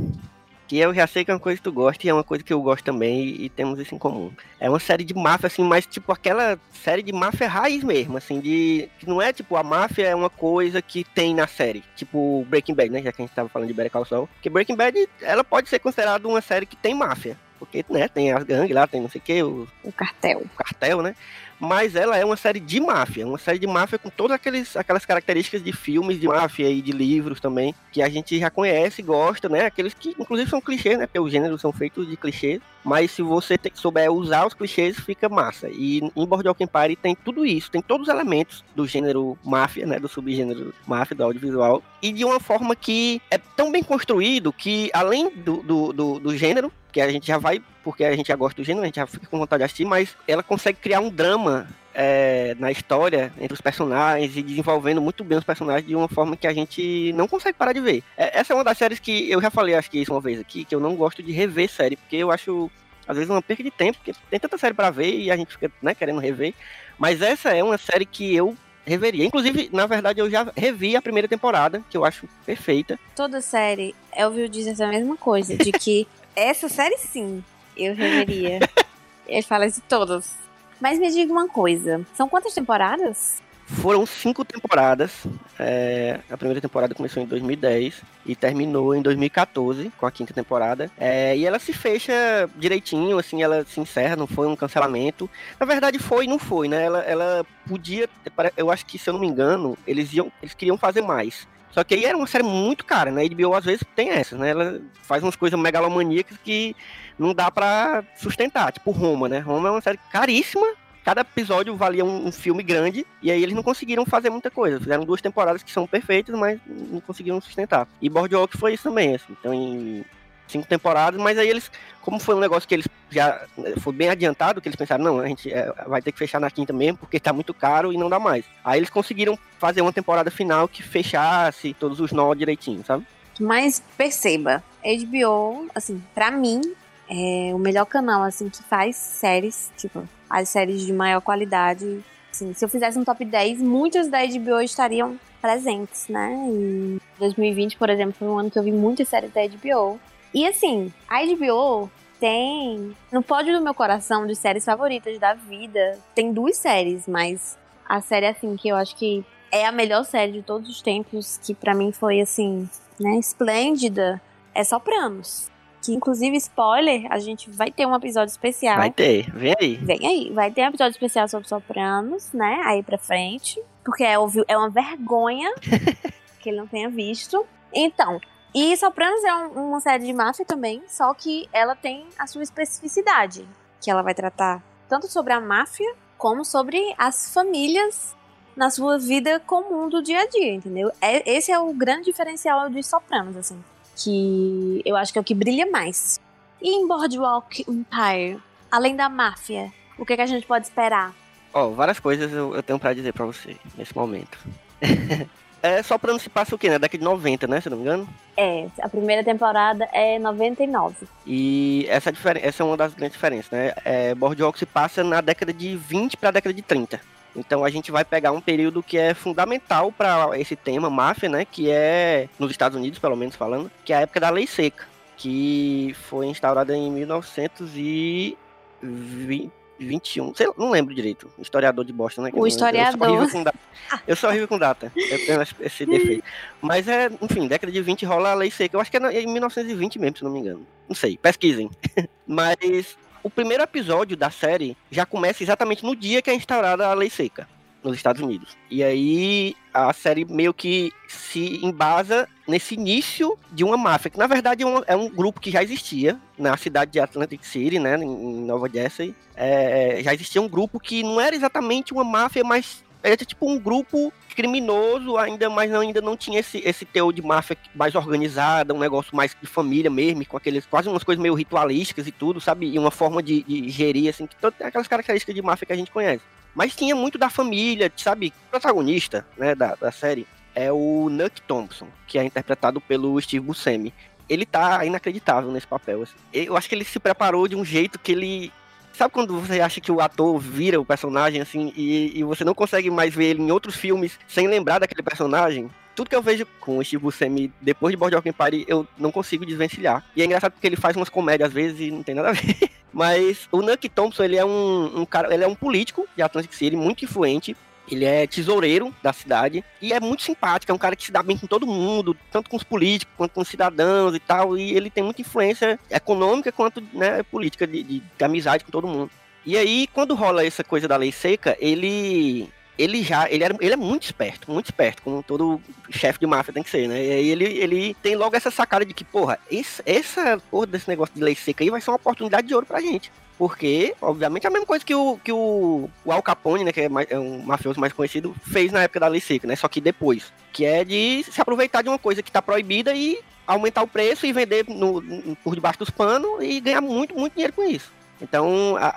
Que 0.66 0.78
eu 0.78 0.94
já 0.94 1.04
sei 1.06 1.24
que 1.24 1.32
é 1.32 1.34
uma 1.34 1.40
coisa 1.40 1.58
que 1.58 1.64
tu 1.64 1.72
gosta 1.72 2.06
e 2.06 2.08
é 2.08 2.14
uma 2.14 2.22
coisa 2.22 2.44
que 2.44 2.52
eu 2.52 2.62
gosto 2.62 2.84
também 2.84 3.24
e, 3.24 3.44
e, 3.46 3.48
temos 3.48 3.78
isso 3.80 3.92
em 3.92 3.98
comum. 3.98 4.32
É 4.60 4.70
uma 4.70 4.78
série 4.78 5.02
de 5.02 5.12
máfia, 5.12 5.48
assim, 5.48 5.64
mas 5.64 5.84
tipo 5.84 6.12
aquela 6.12 6.58
série 6.72 7.02
de 7.02 7.12
máfia 7.12 7.48
raiz 7.48 7.82
mesmo, 7.82 8.16
assim, 8.16 8.38
de. 8.38 8.88
Que 8.98 9.06
não 9.06 9.20
é 9.20 9.32
tipo, 9.32 9.56
a 9.56 9.64
máfia 9.64 10.06
é 10.06 10.14
uma 10.14 10.30
coisa 10.30 10.80
que 10.80 11.02
tem 11.02 11.34
na 11.34 11.48
série. 11.48 11.82
Tipo 11.96 12.46
Breaking 12.48 12.74
Bad, 12.74 12.90
né? 12.90 13.02
Já 13.02 13.10
que 13.10 13.20
a 13.20 13.26
gente 13.26 13.34
tava 13.34 13.48
falando 13.48 13.66
de 13.66 13.74
Better 13.74 13.90
Call 13.90 14.04
Saul. 14.04 14.28
Que 14.40 14.48
Breaking 14.48 14.76
Bad, 14.76 15.08
ela 15.20 15.42
pode 15.42 15.68
ser 15.68 15.80
considerada 15.80 16.26
uma 16.28 16.40
série 16.40 16.66
que 16.66 16.76
tem 16.76 16.94
máfia. 16.94 17.36
Porque, 17.60 17.84
né, 17.88 18.08
tem 18.08 18.32
as 18.32 18.42
gangues 18.42 18.74
lá, 18.74 18.86
tem 18.86 19.00
não 19.00 19.08
sei 19.08 19.20
o 19.20 19.24
que, 19.24 19.42
o... 19.42 19.68
o 19.84 19.92
cartel. 19.92 20.40
O 20.40 20.56
cartel, 20.56 21.02
né? 21.02 21.14
mas 21.60 21.94
ela 21.94 22.16
é 22.16 22.24
uma 22.24 22.36
série 22.36 22.58
de 22.58 22.80
máfia, 22.80 23.26
uma 23.26 23.36
série 23.36 23.58
de 23.58 23.66
máfia 23.66 23.98
com 23.98 24.08
todas 24.08 24.34
aqueles, 24.34 24.74
aquelas 24.76 25.04
características 25.04 25.62
de 25.62 25.72
filmes 25.72 26.18
de 26.18 26.26
máfia 26.26 26.70
e 26.70 26.80
de 26.80 26.90
livros 26.90 27.38
também, 27.38 27.74
que 27.92 28.00
a 28.00 28.08
gente 28.08 28.38
já 28.38 28.50
conhece 28.50 29.02
e 29.02 29.04
gosta, 29.04 29.48
né? 29.48 29.66
Aqueles 29.66 29.92
que, 29.92 30.16
inclusive, 30.18 30.48
são 30.48 30.60
clichês, 30.60 30.98
né? 30.98 31.06
Porque 31.06 31.20
os 31.20 31.30
gêneros 31.30 31.60
são 31.60 31.70
feitos 31.70 32.08
de 32.08 32.16
clichês, 32.16 32.60
mas 32.82 33.10
se 33.10 33.20
você 33.20 33.56
souber 33.74 34.10
usar 34.10 34.46
os 34.46 34.54
clichês, 34.54 34.98
fica 34.98 35.28
massa. 35.28 35.68
E 35.68 35.98
em 36.16 36.26
Boardwalk 36.26 36.62
Empire 36.62 36.96
tem 36.96 37.14
tudo 37.14 37.44
isso, 37.44 37.70
tem 37.70 37.82
todos 37.82 38.08
os 38.08 38.14
elementos 38.14 38.64
do 38.74 38.86
gênero 38.86 39.38
máfia, 39.44 39.84
né? 39.84 39.98
Do 39.98 40.08
subgênero 40.08 40.72
máfia, 40.86 41.14
do 41.14 41.24
audiovisual, 41.24 41.82
e 42.00 42.10
de 42.10 42.24
uma 42.24 42.40
forma 42.40 42.74
que 42.74 43.20
é 43.30 43.36
tão 43.36 43.70
bem 43.70 43.82
construído 43.82 44.50
que, 44.50 44.90
além 44.94 45.28
do, 45.28 45.58
do, 45.58 45.92
do, 45.92 46.18
do 46.20 46.36
gênero, 46.36 46.72
que 46.90 47.00
a 47.00 47.10
gente 47.10 47.26
já 47.26 47.38
vai, 47.38 47.62
porque 47.82 48.04
a 48.04 48.14
gente 48.14 48.28
já 48.28 48.36
gosta 48.36 48.60
do 48.60 48.64
gênero, 48.64 48.82
a 48.82 48.86
gente 48.86 48.96
já 48.96 49.06
fica 49.06 49.26
com 49.26 49.38
vontade 49.38 49.60
de 49.60 49.64
assistir, 49.64 49.84
mas 49.84 50.16
ela 50.26 50.42
consegue 50.42 50.78
criar 50.78 51.00
um 51.00 51.10
drama 51.10 51.68
é, 51.94 52.54
na 52.58 52.70
história 52.70 53.32
entre 53.40 53.54
os 53.54 53.60
personagens 53.60 54.36
e 54.36 54.42
desenvolvendo 54.42 55.00
muito 55.00 55.24
bem 55.24 55.38
os 55.38 55.44
personagens 55.44 55.86
de 55.86 55.94
uma 55.94 56.08
forma 56.08 56.36
que 56.36 56.46
a 56.46 56.52
gente 56.52 57.12
não 57.14 57.26
consegue 57.26 57.56
parar 57.56 57.72
de 57.72 57.80
ver. 57.80 58.02
É, 58.16 58.38
essa 58.38 58.52
é 58.52 58.56
uma 58.56 58.64
das 58.64 58.78
séries 58.78 58.98
que 58.98 59.30
eu 59.30 59.40
já 59.40 59.50
falei, 59.50 59.74
acho 59.74 59.90
que 59.90 60.00
isso 60.00 60.12
uma 60.12 60.20
vez 60.20 60.38
aqui, 60.38 60.64
que 60.64 60.74
eu 60.74 60.80
não 60.80 60.94
gosto 60.94 61.22
de 61.22 61.32
rever 61.32 61.70
série, 61.70 61.96
porque 61.96 62.16
eu 62.16 62.30
acho 62.30 62.70
às 63.06 63.16
vezes 63.16 63.30
uma 63.30 63.42
perda 63.42 63.64
de 63.64 63.70
tempo, 63.70 63.98
porque 63.98 64.14
tem 64.30 64.38
tanta 64.38 64.56
série 64.56 64.74
para 64.74 64.90
ver 64.90 65.12
e 65.12 65.30
a 65.30 65.36
gente 65.36 65.52
fica 65.52 65.70
né, 65.82 65.94
querendo 65.94 66.20
rever. 66.20 66.54
Mas 66.96 67.20
essa 67.20 67.50
é 67.50 67.62
uma 67.62 67.76
série 67.76 68.06
que 68.06 68.34
eu 68.34 68.56
reveria. 68.86 69.24
Inclusive, 69.24 69.68
na 69.72 69.86
verdade, 69.86 70.20
eu 70.20 70.30
já 70.30 70.46
revi 70.56 70.96
a 70.96 71.02
primeira 71.02 71.26
temporada, 71.26 71.82
que 71.90 71.96
eu 71.96 72.04
acho 72.04 72.28
perfeita. 72.46 72.98
Toda 73.16 73.40
série, 73.40 73.94
Elvio 74.16 74.48
diz 74.48 74.66
essa 74.66 74.86
mesma 74.86 75.16
coisa, 75.16 75.56
de 75.56 75.72
que 75.72 76.06
essa 76.34 76.68
série 76.68 76.96
sim, 76.98 77.44
eu 77.76 77.94
reveria. 77.94 78.60
Ele 79.26 79.42
fala 79.42 79.70
de 79.70 79.80
todas. 79.82 80.34
Mas 80.80 80.98
me 80.98 81.10
diga 81.10 81.32
uma 81.32 81.48
coisa: 81.48 82.04
são 82.14 82.28
quantas 82.28 82.54
temporadas? 82.54 83.40
Foram 83.66 84.04
cinco 84.04 84.44
temporadas. 84.44 85.12
É, 85.56 86.18
a 86.28 86.36
primeira 86.36 86.60
temporada 86.60 86.92
começou 86.92 87.22
em 87.22 87.26
2010 87.26 88.02
e 88.26 88.34
terminou 88.34 88.94
em 88.96 89.00
2014 89.00 89.92
com 89.96 90.06
a 90.06 90.10
quinta 90.10 90.34
temporada. 90.34 90.90
É, 90.98 91.36
e 91.36 91.46
ela 91.46 91.58
se 91.60 91.72
fecha 91.72 92.50
direitinho, 92.56 93.16
assim, 93.16 93.44
ela 93.44 93.64
se 93.64 93.78
encerra, 93.78 94.16
não 94.16 94.26
foi 94.26 94.48
um 94.48 94.56
cancelamento. 94.56 95.30
Na 95.58 95.64
verdade, 95.64 96.00
foi 96.00 96.24
e 96.24 96.28
não 96.28 96.38
foi, 96.38 96.66
né? 96.66 96.84
Ela, 96.84 97.00
ela 97.02 97.46
podia. 97.68 98.08
Eu 98.56 98.72
acho 98.72 98.84
que, 98.84 98.98
se 98.98 99.08
eu 99.08 99.14
não 99.14 99.20
me 99.20 99.28
engano, 99.28 99.78
eles 99.86 100.12
iam. 100.12 100.32
Eles 100.42 100.54
queriam 100.54 100.76
fazer 100.76 101.02
mais. 101.02 101.46
Só 101.70 101.84
que 101.84 101.94
aí 101.94 102.04
era 102.04 102.16
uma 102.16 102.26
série 102.26 102.44
muito 102.44 102.84
cara, 102.84 103.10
né? 103.10 103.22
A 103.22 103.28
HBO 103.28 103.54
às 103.54 103.64
vezes 103.64 103.84
tem 103.94 104.10
essas, 104.10 104.38
né? 104.38 104.50
Ela 104.50 104.80
faz 105.02 105.22
umas 105.22 105.36
coisas 105.36 105.58
megalomaníacas 105.58 106.36
que 106.42 106.74
não 107.18 107.32
dá 107.32 107.50
para 107.50 108.04
sustentar. 108.16 108.72
Tipo 108.72 108.90
Roma, 108.90 109.28
né? 109.28 109.38
Roma 109.38 109.68
é 109.68 109.72
uma 109.72 109.80
série 109.80 109.98
caríssima. 110.10 110.66
Cada 111.04 111.22
episódio 111.22 111.76
valia 111.76 112.04
um, 112.04 112.26
um, 112.26 112.32
filme 112.32 112.62
grande. 112.62 113.06
E 113.22 113.30
aí 113.30 113.42
eles 113.42 113.54
não 113.54 113.62
conseguiram 113.62 114.04
fazer 114.04 114.30
muita 114.30 114.50
coisa. 114.50 114.80
Fizeram 114.80 115.04
duas 115.04 115.22
temporadas 115.22 115.62
que 115.62 115.70
são 115.70 115.86
perfeitas, 115.86 116.36
mas 116.36 116.60
não 116.66 117.00
conseguiram 117.00 117.40
sustentar. 117.40 117.88
E 118.02 118.08
Boardwalk 118.08 118.56
foi 118.56 118.74
isso 118.74 118.84
também, 118.84 119.14
assim. 119.14 119.32
Então 119.38 119.54
em 119.54 120.04
cinco 120.50 120.66
temporadas, 120.66 121.20
mas 121.20 121.38
aí 121.38 121.48
eles, 121.48 121.70
como 122.02 122.18
foi 122.18 122.34
um 122.34 122.40
negócio 122.40 122.68
que 122.68 122.74
eles 122.74 122.86
já 123.10 123.46
foi 123.80 123.92
bem 123.92 124.08
adiantado, 124.08 124.60
que 124.60 124.68
eles 124.68 124.76
pensaram, 124.76 125.02
não, 125.02 125.20
a 125.20 125.26
gente 125.26 125.52
é, 125.52 125.72
vai 125.86 126.00
ter 126.00 126.12
que 126.12 126.18
fechar 126.18 126.40
na 126.40 126.50
quinta 126.50 126.72
mesmo, 126.72 126.98
porque 126.98 127.18
tá 127.18 127.32
muito 127.32 127.52
caro 127.52 127.92
e 127.92 127.96
não 127.96 128.08
dá 128.08 128.18
mais. 128.18 128.44
Aí 128.64 128.78
eles 128.78 128.90
conseguiram 128.90 129.38
fazer 129.58 129.80
uma 129.80 129.92
temporada 129.92 130.30
final 130.30 130.68
que 130.68 130.82
fechasse 130.82 131.74
todos 131.74 132.00
os 132.00 132.12
nós 132.12 132.38
direitinho, 132.38 132.84
sabe? 132.84 133.06
Mas 133.40 133.82
perceba, 133.96 134.62
HBO, 134.84 135.68
assim, 135.74 136.02
para 136.14 136.30
mim, 136.30 136.60
é 137.08 137.52
o 137.54 137.58
melhor 137.58 137.86
canal, 137.86 138.22
assim, 138.22 138.48
que 138.48 138.62
faz 138.62 138.96
séries, 138.96 139.72
tipo, 139.76 140.06
as 140.28 140.48
séries 140.48 140.82
de 140.82 140.92
maior 140.92 141.20
qualidade. 141.20 142.04
Assim, 142.30 142.54
se 142.54 142.64
eu 142.64 142.68
fizesse 142.68 142.98
um 142.98 143.04
top 143.04 143.24
10, 143.24 143.60
muitas 143.60 144.08
da 144.08 144.18
HBO 144.24 144.60
estariam 144.60 145.18
presentes, 145.40 146.06
né? 146.08 146.32
Em 146.32 147.00
2020, 147.18 147.76
por 147.76 147.90
exemplo, 147.90 148.14
foi 148.18 148.28
um 148.28 148.38
ano 148.38 148.50
que 148.50 148.58
eu 148.58 148.62
vi 148.62 148.72
muitas 148.72 149.08
séries 149.08 149.32
da 149.32 149.40
HBO. 149.46 149.98
E 150.32 150.46
assim, 150.46 150.92
a 151.08 151.24
HBO 151.24 151.90
tem. 152.20 152.94
No 153.10 153.22
pódio 153.22 153.56
do 153.56 153.64
meu 153.64 153.74
coração 153.74 154.26
de 154.26 154.36
séries 154.36 154.64
favoritas 154.64 155.18
da 155.18 155.34
vida, 155.34 155.98
tem 156.14 156.32
duas 156.32 156.56
séries, 156.56 157.08
mas 157.08 157.58
a 157.88 158.00
série, 158.00 158.26
assim, 158.26 158.54
que 158.56 158.68
eu 158.68 158.76
acho 158.76 158.94
que 158.94 159.24
é 159.50 159.66
a 159.66 159.72
melhor 159.72 160.04
série 160.04 160.32
de 160.32 160.42
todos 160.42 160.68
os 160.68 160.80
tempos, 160.80 161.38
que 161.38 161.54
para 161.54 161.74
mim 161.74 161.90
foi, 161.90 162.20
assim, 162.20 162.68
né, 163.00 163.18
esplêndida, 163.18 164.20
é 164.54 164.62
Sopranos. 164.62 165.50
Que, 165.82 165.94
inclusive, 165.94 166.36
spoiler, 166.36 167.10
a 167.10 167.18
gente 167.18 167.50
vai 167.50 167.70
ter 167.72 167.86
um 167.86 167.96
episódio 167.96 168.30
especial. 168.30 168.76
Vai 168.76 168.90
ter, 168.90 169.30
vem 169.32 169.54
aí. 169.58 169.76
Vem 169.76 170.06
aí, 170.06 170.30
vai 170.30 170.50
ter 170.50 170.62
um 170.62 170.68
episódio 170.68 170.92
especial 170.92 171.26
sobre 171.26 171.48
Sopranos, 171.48 172.32
né, 172.32 172.60
aí 172.64 172.82
pra 172.82 172.98
frente. 172.98 173.60
Porque 173.82 174.04
é, 174.04 174.12
é 174.46 174.58
uma 174.58 174.68
vergonha 174.68 175.52
que 176.38 176.50
ele 176.50 176.58
não 176.58 176.66
tenha 176.66 176.90
visto. 176.90 177.44
Então, 177.72 178.20
e 178.54 178.76
Sopranos 178.76 179.22
é 179.24 179.34
um, 179.34 179.68
uma 179.68 179.80
série 179.80 180.06
de 180.06 180.12
máfia 180.12 180.44
também, 180.44 180.82
só 180.88 181.14
que 181.14 181.48
ela 181.52 181.74
tem 181.74 182.06
a 182.18 182.26
sua 182.26 182.42
especificidade, 182.42 183.48
que 183.80 183.90
ela 183.90 184.02
vai 184.02 184.14
tratar 184.14 184.62
tanto 184.88 185.08
sobre 185.08 185.32
a 185.32 185.40
máfia 185.40 185.94
como 186.18 186.44
sobre 186.44 186.94
as 186.98 187.32
famílias 187.32 188.14
na 188.56 188.68
sua 188.68 188.98
vida 188.98 189.40
comum 189.40 189.88
do 189.88 190.02
dia 190.02 190.20
a 190.20 190.26
dia, 190.26 190.52
entendeu? 190.52 190.90
É, 191.00 191.30
esse 191.30 191.52
é 191.52 191.58
o 191.58 191.72
grande 191.72 192.06
diferencial 192.06 192.68
de 192.68 192.82
Sopranos, 192.82 193.36
assim, 193.36 193.62
que 193.96 194.82
eu 194.84 194.96
acho 194.96 195.12
que 195.12 195.18
é 195.18 195.22
o 195.22 195.24
que 195.24 195.34
brilha 195.34 195.70
mais. 195.70 196.20
E 196.60 196.68
em 196.68 196.86
Boardwalk 196.86 197.64
Empire, 197.66 198.42
além 198.70 198.96
da 198.96 199.08
máfia, 199.08 199.72
o 199.96 200.04
que, 200.04 200.12
é 200.12 200.16
que 200.16 200.22
a 200.22 200.26
gente 200.26 200.46
pode 200.46 200.66
esperar? 200.66 201.14
Ó, 201.54 201.68
oh, 201.68 201.70
várias 201.72 201.98
coisas 201.98 202.30
eu, 202.32 202.54
eu 202.54 202.62
tenho 202.62 202.78
para 202.78 202.92
dizer 202.92 203.12
para 203.12 203.24
você 203.24 203.56
nesse 203.76 203.94
momento. 203.96 204.38
É 205.62 205.82
só 205.82 205.98
pra 205.98 206.12
não 206.12 206.18
se 206.18 206.30
passa 206.30 206.54
o 206.54 206.58
quê, 206.58 206.70
né? 206.70 206.78
Década 206.78 206.98
de 206.98 207.04
90, 207.04 207.46
né? 207.46 207.60
Se 207.60 207.68
não 207.68 207.76
me 207.76 207.82
engano. 207.82 208.08
É, 208.36 208.66
a 208.80 208.88
primeira 208.88 209.22
temporada 209.22 209.86
é 209.92 210.18
99. 210.18 211.06
E 211.26 211.84
essa, 211.88 212.10
essa 212.40 212.62
é 212.62 212.66
uma 212.66 212.76
das 212.76 212.94
grandes 212.94 213.14
diferenças, 213.14 213.50
né? 213.50 213.72
É, 213.84 214.14
Boardwalk 214.14 214.58
se 214.58 214.64
passa 214.64 215.04
na 215.04 215.20
década 215.20 215.52
de 215.52 215.76
20 215.76 216.16
pra 216.16 216.30
década 216.30 216.54
de 216.54 216.62
30. 216.62 216.98
Então 217.36 217.64
a 217.64 217.70
gente 217.70 217.92
vai 217.92 218.04
pegar 218.04 218.32
um 218.32 218.40
período 218.40 218.82
que 218.82 218.98
é 218.98 219.14
fundamental 219.14 219.92
para 219.92 220.36
esse 220.38 220.56
tema, 220.56 220.90
máfia, 220.90 221.28
né? 221.28 221.44
Que 221.44 221.70
é, 221.70 222.28
nos 222.38 222.50
Estados 222.50 222.76
Unidos, 222.76 222.98
pelo 222.98 223.16
menos 223.16 223.36
falando, 223.36 223.70
que 223.84 223.92
é 223.92 223.96
a 223.96 224.00
época 224.00 224.20
da 224.20 224.30
Lei 224.30 224.46
Seca, 224.46 224.88
que 225.16 225.94
foi 226.08 226.26
instaurada 226.26 226.76
em 226.76 226.90
1920. 226.90 229.50
21, 229.86 230.34
sei 230.34 230.46
lá, 230.46 230.54
não 230.56 230.70
lembro 230.70 230.94
direito. 230.94 231.30
Historiador 231.38 231.84
de 231.84 231.92
Boston, 231.92 232.22
né? 232.22 232.30
O 232.34 232.46
historiador. 232.46 233.08
Eu 233.08 233.08
sou 233.08 233.08
horrível 233.08 233.28
com 233.28 233.42
data. 233.42 233.58
Eu 234.06 234.16
sou 234.16 234.30
horrível 234.30 234.48
com 234.48 234.58
data. 234.58 234.92
Eu 234.96 235.26
tenho 235.26 235.42
esse 235.42 235.86
defeito. 235.86 236.24
Mas 236.60 236.88
é, 236.88 237.10
enfim, 237.20 237.46
década 237.46 237.72
de 237.72 237.80
20 237.80 238.04
rola 238.06 238.30
a 238.30 238.34
lei 238.34 238.50
seca. 238.50 238.76
Eu 238.76 238.80
acho 238.80 238.90
que 238.90 238.96
é 238.96 239.22
em 239.22 239.26
1920 239.26 239.98
mesmo, 239.98 240.18
se 240.18 240.24
não 240.24 240.30
me 240.30 240.40
engano. 240.40 240.66
Não 240.88 240.94
sei, 240.94 241.16
pesquisem. 241.16 241.70
Mas 242.26 242.96
o 243.22 243.30
primeiro 243.30 243.62
episódio 243.62 244.16
da 244.16 244.30
série 244.30 244.76
já 244.90 245.04
começa 245.04 245.42
exatamente 245.42 245.84
no 245.84 245.94
dia 245.94 246.22
que 246.22 246.30
é 246.30 246.34
instaurada 246.34 246.86
a 246.86 246.94
lei 246.94 247.10
seca 247.10 247.46
nos 247.82 247.96
Estados 247.96 248.20
Unidos. 248.20 248.56
E 248.70 248.82
aí 248.82 249.54
a 249.72 249.92
série 249.92 250.24
meio 250.24 250.52
que 250.52 250.92
se 251.08 251.64
embasa 251.64 252.28
nesse 252.46 252.74
início 252.74 253.38
de 253.52 253.64
uma 253.64 253.76
máfia, 253.76 254.10
que 254.10 254.18
na 254.18 254.26
verdade 254.26 254.62
é 254.62 254.66
um, 254.66 254.82
é 254.86 254.96
um 254.96 255.08
grupo 255.08 255.40
que 255.40 255.50
já 255.50 255.62
existia 255.62 256.18
na 256.38 256.56
cidade 256.56 256.92
de 256.92 257.00
Atlantic 257.00 257.44
City, 257.44 257.78
né, 257.78 257.96
em 257.96 258.44
Nova 258.44 258.68
Jersey. 258.68 259.14
É, 259.36 260.00
já 260.02 260.12
existia 260.12 260.42
um 260.42 260.48
grupo 260.48 260.78
que 260.78 261.02
não 261.02 261.20
era 261.20 261.34
exatamente 261.34 261.92
uma 261.92 262.04
máfia, 262.04 262.44
mas 262.44 262.84
era 263.02 263.16
tipo 263.16 263.50
um 263.50 263.58
grupo 263.58 264.12
criminoso 264.34 265.16
ainda, 265.16 265.48
mas 265.48 265.70
não, 265.70 265.80
ainda 265.80 266.00
não 266.00 266.16
tinha 266.16 266.40
esse, 266.40 266.58
esse 266.64 266.84
teor 266.84 267.12
de 267.12 267.22
máfia 267.22 267.56
mais 267.74 267.94
organizada, 267.94 268.74
um 268.74 268.78
negócio 268.78 269.14
mais 269.14 269.36
de 269.40 269.46
família 269.46 269.90
mesmo, 269.90 270.24
com 270.26 270.36
aqueles 270.36 270.66
quase 270.66 270.88
umas 270.88 271.04
coisas 271.04 271.20
meio 271.20 271.34
ritualísticas 271.34 272.06
e 272.06 272.12
tudo, 272.12 272.40
sabe? 272.40 272.66
E 272.66 272.78
uma 272.78 272.90
forma 272.90 273.22
de, 273.22 273.42
de 273.42 273.68
gerir, 273.70 274.10
assim, 274.10 274.26
que 274.26 274.36
todas 274.36 274.60
aquelas 274.60 274.88
características 274.88 275.34
de 275.34 275.42
máfia 275.42 275.66
que 275.66 275.72
a 275.72 275.76
gente 275.76 275.90
conhece. 275.90 276.22
Mas 276.54 276.74
tinha 276.74 276.94
muito 276.94 277.18
da 277.18 277.30
família, 277.30 277.92
sabe? 277.96 278.32
O 278.48 278.50
protagonista 278.50 279.26
né, 279.36 279.54
da, 279.54 279.74
da 279.74 279.92
série 279.92 280.26
é 280.54 280.72
o 280.72 281.08
Nuck 281.10 281.40
Thompson, 281.42 281.88
que 282.06 282.18
é 282.18 282.24
interpretado 282.24 282.80
pelo 282.80 283.20
Steve 283.20 283.44
Buscemi. 283.44 283.94
Ele 284.28 284.46
tá 284.46 284.84
inacreditável 284.84 285.50
nesse 285.50 285.66
papel. 285.66 286.02
Assim. 286.02 286.14
Eu 286.32 286.56
acho 286.56 286.68
que 286.68 286.74
ele 286.74 286.84
se 286.84 287.00
preparou 287.00 287.48
de 287.48 287.56
um 287.56 287.64
jeito 287.64 287.98
que 287.98 288.12
ele. 288.12 288.52
Sabe 288.92 289.12
quando 289.12 289.40
você 289.40 289.60
acha 289.60 289.80
que 289.80 289.90
o 289.90 290.00
ator 290.00 290.38
vira 290.38 290.80
o 290.80 290.84
personagem, 290.84 291.40
assim, 291.40 291.72
e, 291.76 292.18
e 292.18 292.24
você 292.24 292.44
não 292.44 292.54
consegue 292.54 292.90
mais 292.90 293.14
ver 293.14 293.26
ele 293.26 293.42
em 293.42 293.50
outros 293.50 293.76
filmes 293.76 294.18
sem 294.28 294.46
lembrar 294.46 294.78
daquele 294.78 295.02
personagem? 295.02 295.70
tudo 296.00 296.08
que 296.08 296.16
eu 296.16 296.22
vejo 296.22 296.46
com 296.60 296.78
o 296.78 296.84
Steve 296.84 297.02
Buscemi 297.02 297.52
depois 297.60 297.92
de 297.92 297.96
Boardwalk 297.98 298.26
Empire, 298.26 298.64
eu 298.66 298.86
não 298.96 299.12
consigo 299.12 299.44
desvencilhar. 299.44 300.02
E 300.16 300.22
é 300.22 300.24
engraçado 300.24 300.52
porque 300.52 300.66
ele 300.66 300.76
faz 300.76 300.96
umas 300.96 301.10
comédias 301.10 301.48
às 301.48 301.54
vezes 301.54 301.78
e 301.80 301.90
não 301.90 302.02
tem 302.02 302.14
nada 302.14 302.30
a 302.30 302.32
ver. 302.32 302.56
Mas 302.92 303.48
o 303.52 303.62
Nuck 303.62 303.88
Thompson, 303.88 304.24
ele 304.24 304.36
é 304.36 304.44
um, 304.44 305.00
um 305.00 305.06
cara, 305.06 305.32
ele 305.32 305.44
é 305.44 305.48
um 305.48 305.54
político 305.54 306.06
de 306.16 306.22
Atlantic 306.22 306.52
City, 306.52 306.76
muito 306.76 307.04
influente. 307.04 307.56
Ele 307.90 308.04
é 308.04 308.24
tesoureiro 308.24 308.94
da 309.02 309.12
cidade 309.12 309.64
e 309.82 309.92
é 309.92 309.98
muito 309.98 310.22
simpático, 310.22 310.70
é 310.70 310.74
um 310.74 310.78
cara 310.78 310.94
que 310.94 311.04
se 311.04 311.10
dá 311.10 311.24
bem 311.24 311.36
com 311.36 311.48
todo 311.48 311.66
mundo, 311.66 312.16
tanto 312.30 312.48
com 312.48 312.56
os 312.56 312.62
políticos 312.62 313.12
quanto 313.16 313.32
com 313.32 313.40
os 313.40 313.48
cidadãos 313.48 314.14
e 314.14 314.20
tal. 314.20 314.56
E 314.56 314.76
ele 314.76 314.90
tem 314.90 315.02
muita 315.02 315.22
influência 315.22 315.78
econômica 315.90 316.52
quanto 316.52 316.80
né, 316.92 317.22
política 317.24 317.66
de, 317.66 317.82
de, 317.82 318.00
de 318.00 318.24
amizade 318.24 318.64
com 318.64 318.70
todo 318.70 318.86
mundo. 318.86 319.10
E 319.44 319.56
aí, 319.56 319.88
quando 319.92 320.14
rola 320.14 320.44
essa 320.44 320.62
coisa 320.62 320.86
da 320.86 320.96
lei 320.96 321.10
seca, 321.10 321.56
ele 321.58 322.48
ele 322.78 323.02
já, 323.02 323.30
ele, 323.30 323.44
era, 323.44 323.56
ele 323.60 323.74
é 323.74 323.76
muito 323.76 324.04
esperto, 324.04 324.50
muito 324.50 324.66
esperto, 324.66 325.02
como 325.02 325.22
todo 325.22 325.60
chefe 325.90 326.18
de 326.18 326.26
máfia 326.26 326.52
tem 326.52 326.62
que 326.62 326.70
ser, 326.70 326.88
né? 326.88 327.04
E 327.04 327.12
aí 327.12 327.28
ele, 327.28 327.44
ele 327.44 327.96
tem 328.02 328.16
logo 328.16 328.34
essa 328.36 328.50
sacada 328.50 328.84
de 328.84 328.94
que, 328.94 329.04
porra, 329.04 329.38
esse, 329.50 329.82
essa 329.84 330.40
porra 330.50 330.66
desse 330.66 330.88
negócio 330.88 331.14
de 331.14 331.22
lei 331.22 331.34
seca 331.34 331.62
aí 331.62 331.70
vai 331.70 331.80
ser 331.80 331.90
uma 331.90 331.96
oportunidade 331.96 332.46
de 332.46 332.54
ouro 332.54 332.66
pra 332.66 332.80
gente. 332.80 333.12
Porque, 333.36 333.94
obviamente, 334.02 334.44
é 334.44 334.48
a 334.48 334.50
mesma 334.50 334.66
coisa 334.66 334.84
que 334.84 334.94
o, 334.94 335.18
que 335.24 335.32
o, 335.32 335.88
o 336.04 336.12
Al 336.12 336.22
Capone, 336.22 336.62
né, 336.62 336.72
que 336.72 336.82
é, 336.82 336.88
mais, 336.90 337.10
é 337.10 337.18
um 337.18 337.38
mafioso 337.42 337.80
mais 337.80 337.92
conhecido, 337.92 338.36
fez 338.42 338.70
na 338.70 338.82
época 338.82 339.00
da 339.00 339.08
lei 339.08 339.20
seca, 339.20 339.46
né? 339.46 339.56
Só 339.56 339.66
que 339.66 339.80
depois. 339.80 340.30
Que 340.52 340.66
é 340.66 340.84
de 340.84 341.24
se 341.24 341.40
aproveitar 341.40 341.80
de 341.80 341.88
uma 341.88 341.98
coisa 341.98 342.22
que 342.22 342.30
tá 342.30 342.42
proibida 342.42 342.94
e 342.94 343.18
aumentar 343.46 343.82
o 343.82 343.88
preço 343.88 344.26
e 344.26 344.32
vender 344.32 344.66
no, 344.68 345.02
por 345.42 345.54
debaixo 345.54 345.78
dos 345.78 345.88
panos 345.88 346.42
e 346.42 346.60
ganhar 346.60 346.82
muito, 346.82 347.14
muito 347.14 347.32
dinheiro 347.32 347.54
com 347.54 347.62
isso. 347.62 347.90
Então 348.20 348.76
a, 348.76 348.88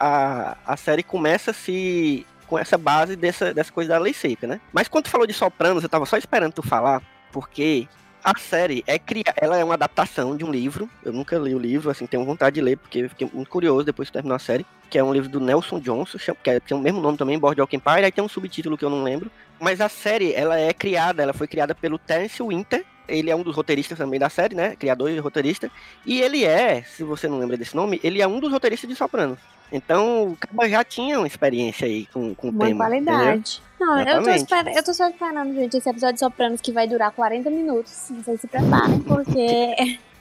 a, 0.67 0.73
a 0.73 0.77
série 0.77 1.03
começa 1.03 1.53
se 1.53 2.25
com 2.43 2.57
essa 2.57 2.77
base 2.77 3.15
dessa, 3.15 3.53
dessa 3.53 3.71
coisa 3.71 3.89
da 3.89 3.99
lei 3.99 4.13
seca, 4.13 4.47
né? 4.47 4.61
Mas 4.71 4.87
quando 4.87 5.05
tu 5.05 5.09
falou 5.09 5.27
de 5.27 5.33
Sopranos, 5.33 5.83
eu 5.83 5.89
tava 5.89 6.05
só 6.05 6.17
esperando 6.17 6.53
tu 6.53 6.63
falar, 6.63 7.01
porque 7.31 7.87
a 8.23 8.37
série 8.39 8.83
é 8.87 8.97
criada, 8.97 9.33
ela 9.35 9.57
é 9.57 9.63
uma 9.63 9.73
adaptação 9.73 10.37
de 10.37 10.45
um 10.45 10.51
livro. 10.51 10.89
Eu 11.03 11.11
nunca 11.11 11.37
li 11.37 11.53
o 11.53 11.59
livro, 11.59 11.89
assim, 11.89 12.07
tenho 12.07 12.23
vontade 12.23 12.55
de 12.55 12.61
ler, 12.61 12.77
porque 12.77 13.09
fiquei 13.09 13.29
muito 13.33 13.49
curioso 13.49 13.85
depois 13.85 14.07
que 14.07 14.13
terminou 14.13 14.35
a 14.35 14.39
série. 14.39 14.65
Que 14.89 14.97
é 14.97 15.03
um 15.03 15.11
livro 15.11 15.29
do 15.29 15.39
Nelson 15.39 15.79
Johnson, 15.79 16.17
que 16.41 16.49
é, 16.49 16.59
tem 16.59 16.77
o 16.77 16.79
mesmo 16.79 17.01
nome 17.01 17.17
também, 17.17 17.37
Boardwalk 17.37 17.75
Empire, 17.75 18.05
aí 18.05 18.11
tem 18.11 18.23
um 18.23 18.29
subtítulo 18.29 18.77
que 18.77 18.85
eu 18.85 18.89
não 18.89 19.03
lembro. 19.03 19.29
Mas 19.59 19.81
a 19.81 19.89
série, 19.89 20.33
ela 20.33 20.57
é 20.57 20.73
criada, 20.73 21.21
ela 21.21 21.33
foi 21.33 21.47
criada 21.47 21.75
pelo 21.75 21.97
Terence 21.97 22.41
Winter, 22.41 22.85
ele 23.07 23.29
é 23.29 23.35
um 23.35 23.43
dos 23.43 23.55
roteiristas 23.55 23.97
também 23.97 24.19
da 24.19 24.29
série, 24.29 24.55
né? 24.55 24.75
Criador 24.75 25.09
e 25.11 25.19
roteirista. 25.19 25.69
E 26.05 26.21
ele 26.21 26.43
é, 26.45 26.83
se 26.83 27.03
você 27.03 27.27
não 27.27 27.37
lembra 27.39 27.57
desse 27.57 27.75
nome, 27.75 27.99
ele 28.03 28.21
é 28.21 28.27
um 28.27 28.39
dos 28.39 28.51
roteiristas 28.51 28.89
de 28.89 28.95
Sopranos. 28.95 29.37
Então, 29.71 30.29
o 30.33 30.37
cara 30.37 30.69
já 30.69 30.83
tinha 30.83 31.17
uma 31.17 31.25
experiência 31.27 31.87
aí 31.87 32.05
com, 32.07 32.35
com 32.35 32.47
o 32.47 32.51
Uma 32.51 32.65
tema. 32.67 32.87
entendeu? 32.95 33.13
qualidade. 33.15 33.61
Não, 33.79 33.99
eu 33.99 34.05
tô, 34.05 34.29
Exatamente. 34.29 34.43
esper- 34.43 34.77
eu 34.77 34.83
tô 34.83 34.93
só 34.93 35.09
esperando, 35.09 35.53
gente, 35.55 35.77
esse 35.77 35.89
episódio 35.89 36.13
de 36.13 36.19
Sopranos 36.19 36.61
que 36.61 36.71
vai 36.71 36.87
durar 36.87 37.11
40 37.11 37.49
minutos. 37.49 37.91
Vocês 38.11 38.39
se 38.39 38.47
preparem, 38.47 38.99
porque. 39.01 39.99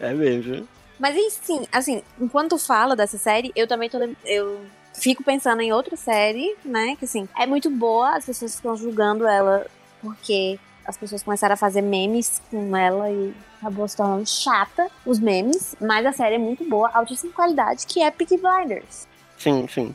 É 0.00 0.12
mesmo. 0.14 0.66
Mas 0.98 1.34
sim, 1.34 1.66
assim, 1.70 2.02
enquanto 2.20 2.56
fala 2.58 2.96
dessa 2.96 3.18
série, 3.18 3.52
eu 3.54 3.66
também 3.66 3.90
tô. 3.90 3.98
Eu 4.24 4.60
fico 4.94 5.22
pensando 5.22 5.60
em 5.60 5.72
outra 5.72 5.96
série, 5.96 6.54
né? 6.64 6.96
Que 6.98 7.04
assim, 7.04 7.28
é 7.36 7.46
muito 7.46 7.68
boa, 7.68 8.16
as 8.16 8.24
pessoas 8.24 8.54
estão 8.54 8.74
julgando 8.76 9.26
ela 9.26 9.66
porque 10.00 10.58
as 10.86 10.96
pessoas 10.96 11.22
começaram 11.22 11.54
a 11.54 11.56
fazer 11.56 11.82
memes 11.82 12.40
com 12.50 12.76
ela 12.76 13.10
e 13.10 13.34
acabou 13.58 13.86
se 13.88 13.96
tornando 13.96 14.26
chata 14.26 14.88
os 15.04 15.18
memes. 15.18 15.74
Mas 15.80 16.04
a 16.06 16.12
série 16.12 16.36
é 16.36 16.38
muito 16.38 16.68
boa, 16.68 16.90
altíssima 16.92 17.32
qualidade, 17.32 17.86
que 17.86 18.02
é 18.02 18.10
Peaky 18.10 18.38
Blinders. 18.38 19.06
Sim, 19.38 19.66
sim. 19.68 19.94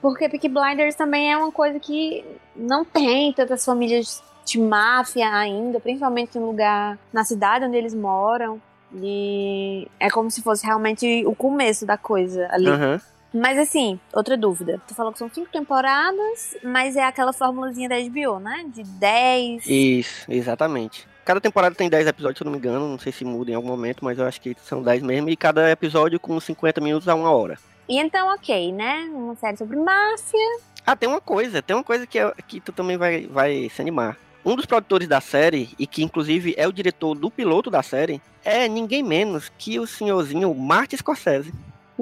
Porque 0.00 0.28
Peaky 0.28 0.48
Blinders 0.48 0.94
também 0.94 1.32
é 1.32 1.36
uma 1.36 1.52
coisa 1.52 1.78
que 1.78 2.24
não 2.56 2.84
tem 2.84 3.32
tantas 3.32 3.64
famílias 3.64 4.22
de 4.44 4.58
máfia 4.58 5.28
ainda, 5.32 5.78
principalmente 5.78 6.38
no 6.38 6.46
lugar, 6.46 6.98
na 7.12 7.24
cidade 7.24 7.64
onde 7.64 7.76
eles 7.76 7.94
moram. 7.94 8.60
E 8.94 9.86
é 10.00 10.10
como 10.10 10.30
se 10.30 10.42
fosse 10.42 10.66
realmente 10.66 11.24
o 11.26 11.34
começo 11.34 11.86
da 11.86 11.96
coisa 11.96 12.48
ali. 12.50 12.68
Aham. 12.68 13.00
Mas 13.32 13.58
assim, 13.58 13.98
outra 14.12 14.36
dúvida. 14.36 14.80
Tu 14.88 14.94
falou 14.94 15.12
que 15.12 15.18
são 15.18 15.30
cinco 15.30 15.50
temporadas, 15.52 16.56
mas 16.64 16.96
é 16.96 17.04
aquela 17.04 17.32
formulazinha 17.32 17.88
da 17.88 17.96
HBO, 18.00 18.38
né? 18.40 18.64
De 18.72 18.82
10. 18.82 19.66
Isso, 19.66 20.24
exatamente. 20.30 21.06
Cada 21.24 21.40
temporada 21.40 21.74
tem 21.74 21.88
10 21.88 22.08
episódios, 22.08 22.38
se 22.38 22.42
eu 22.42 22.46
não 22.46 22.52
me 22.52 22.58
engano. 22.58 22.88
Não 22.88 22.98
sei 22.98 23.12
se 23.12 23.24
muda 23.24 23.50
em 23.50 23.54
algum 23.54 23.68
momento, 23.68 24.04
mas 24.04 24.18
eu 24.18 24.26
acho 24.26 24.40
que 24.40 24.56
são 24.64 24.82
10 24.82 25.02
mesmo. 25.02 25.28
E 25.30 25.36
cada 25.36 25.70
episódio 25.70 26.18
com 26.18 26.38
50 26.40 26.80
minutos 26.80 27.08
a 27.08 27.14
uma 27.14 27.30
hora. 27.30 27.56
E 27.88 27.98
então, 27.98 28.28
ok, 28.34 28.72
né? 28.72 29.08
Uma 29.12 29.36
série 29.36 29.56
sobre 29.56 29.76
máfia. 29.76 30.58
Ah, 30.84 30.96
tem 30.96 31.08
uma 31.08 31.20
coisa, 31.20 31.62
tem 31.62 31.76
uma 31.76 31.84
coisa 31.84 32.06
que, 32.06 32.18
é- 32.18 32.34
que 32.48 32.60
tu 32.60 32.72
também 32.72 32.96
vai, 32.96 33.26
vai 33.26 33.68
se 33.68 33.80
animar. 33.80 34.16
Um 34.44 34.56
dos 34.56 34.64
produtores 34.64 35.06
da 35.06 35.20
série, 35.20 35.68
e 35.78 35.86
que 35.86 36.02
inclusive 36.02 36.54
é 36.56 36.66
o 36.66 36.72
diretor 36.72 37.14
do 37.14 37.30
piloto 37.30 37.70
da 37.70 37.82
série, 37.82 38.20
é 38.44 38.66
ninguém 38.66 39.02
menos 39.02 39.52
que 39.58 39.78
o 39.78 39.86
senhorzinho 39.86 40.52
Martin 40.54 40.96
Scorsese. 40.96 41.52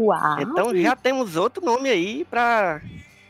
Uau! 0.01 0.41
Então 0.41 0.77
já 0.77 0.95
temos 0.97 1.37
outro 1.37 1.65
nome 1.65 1.89
aí 1.89 2.25
pra. 2.25 2.81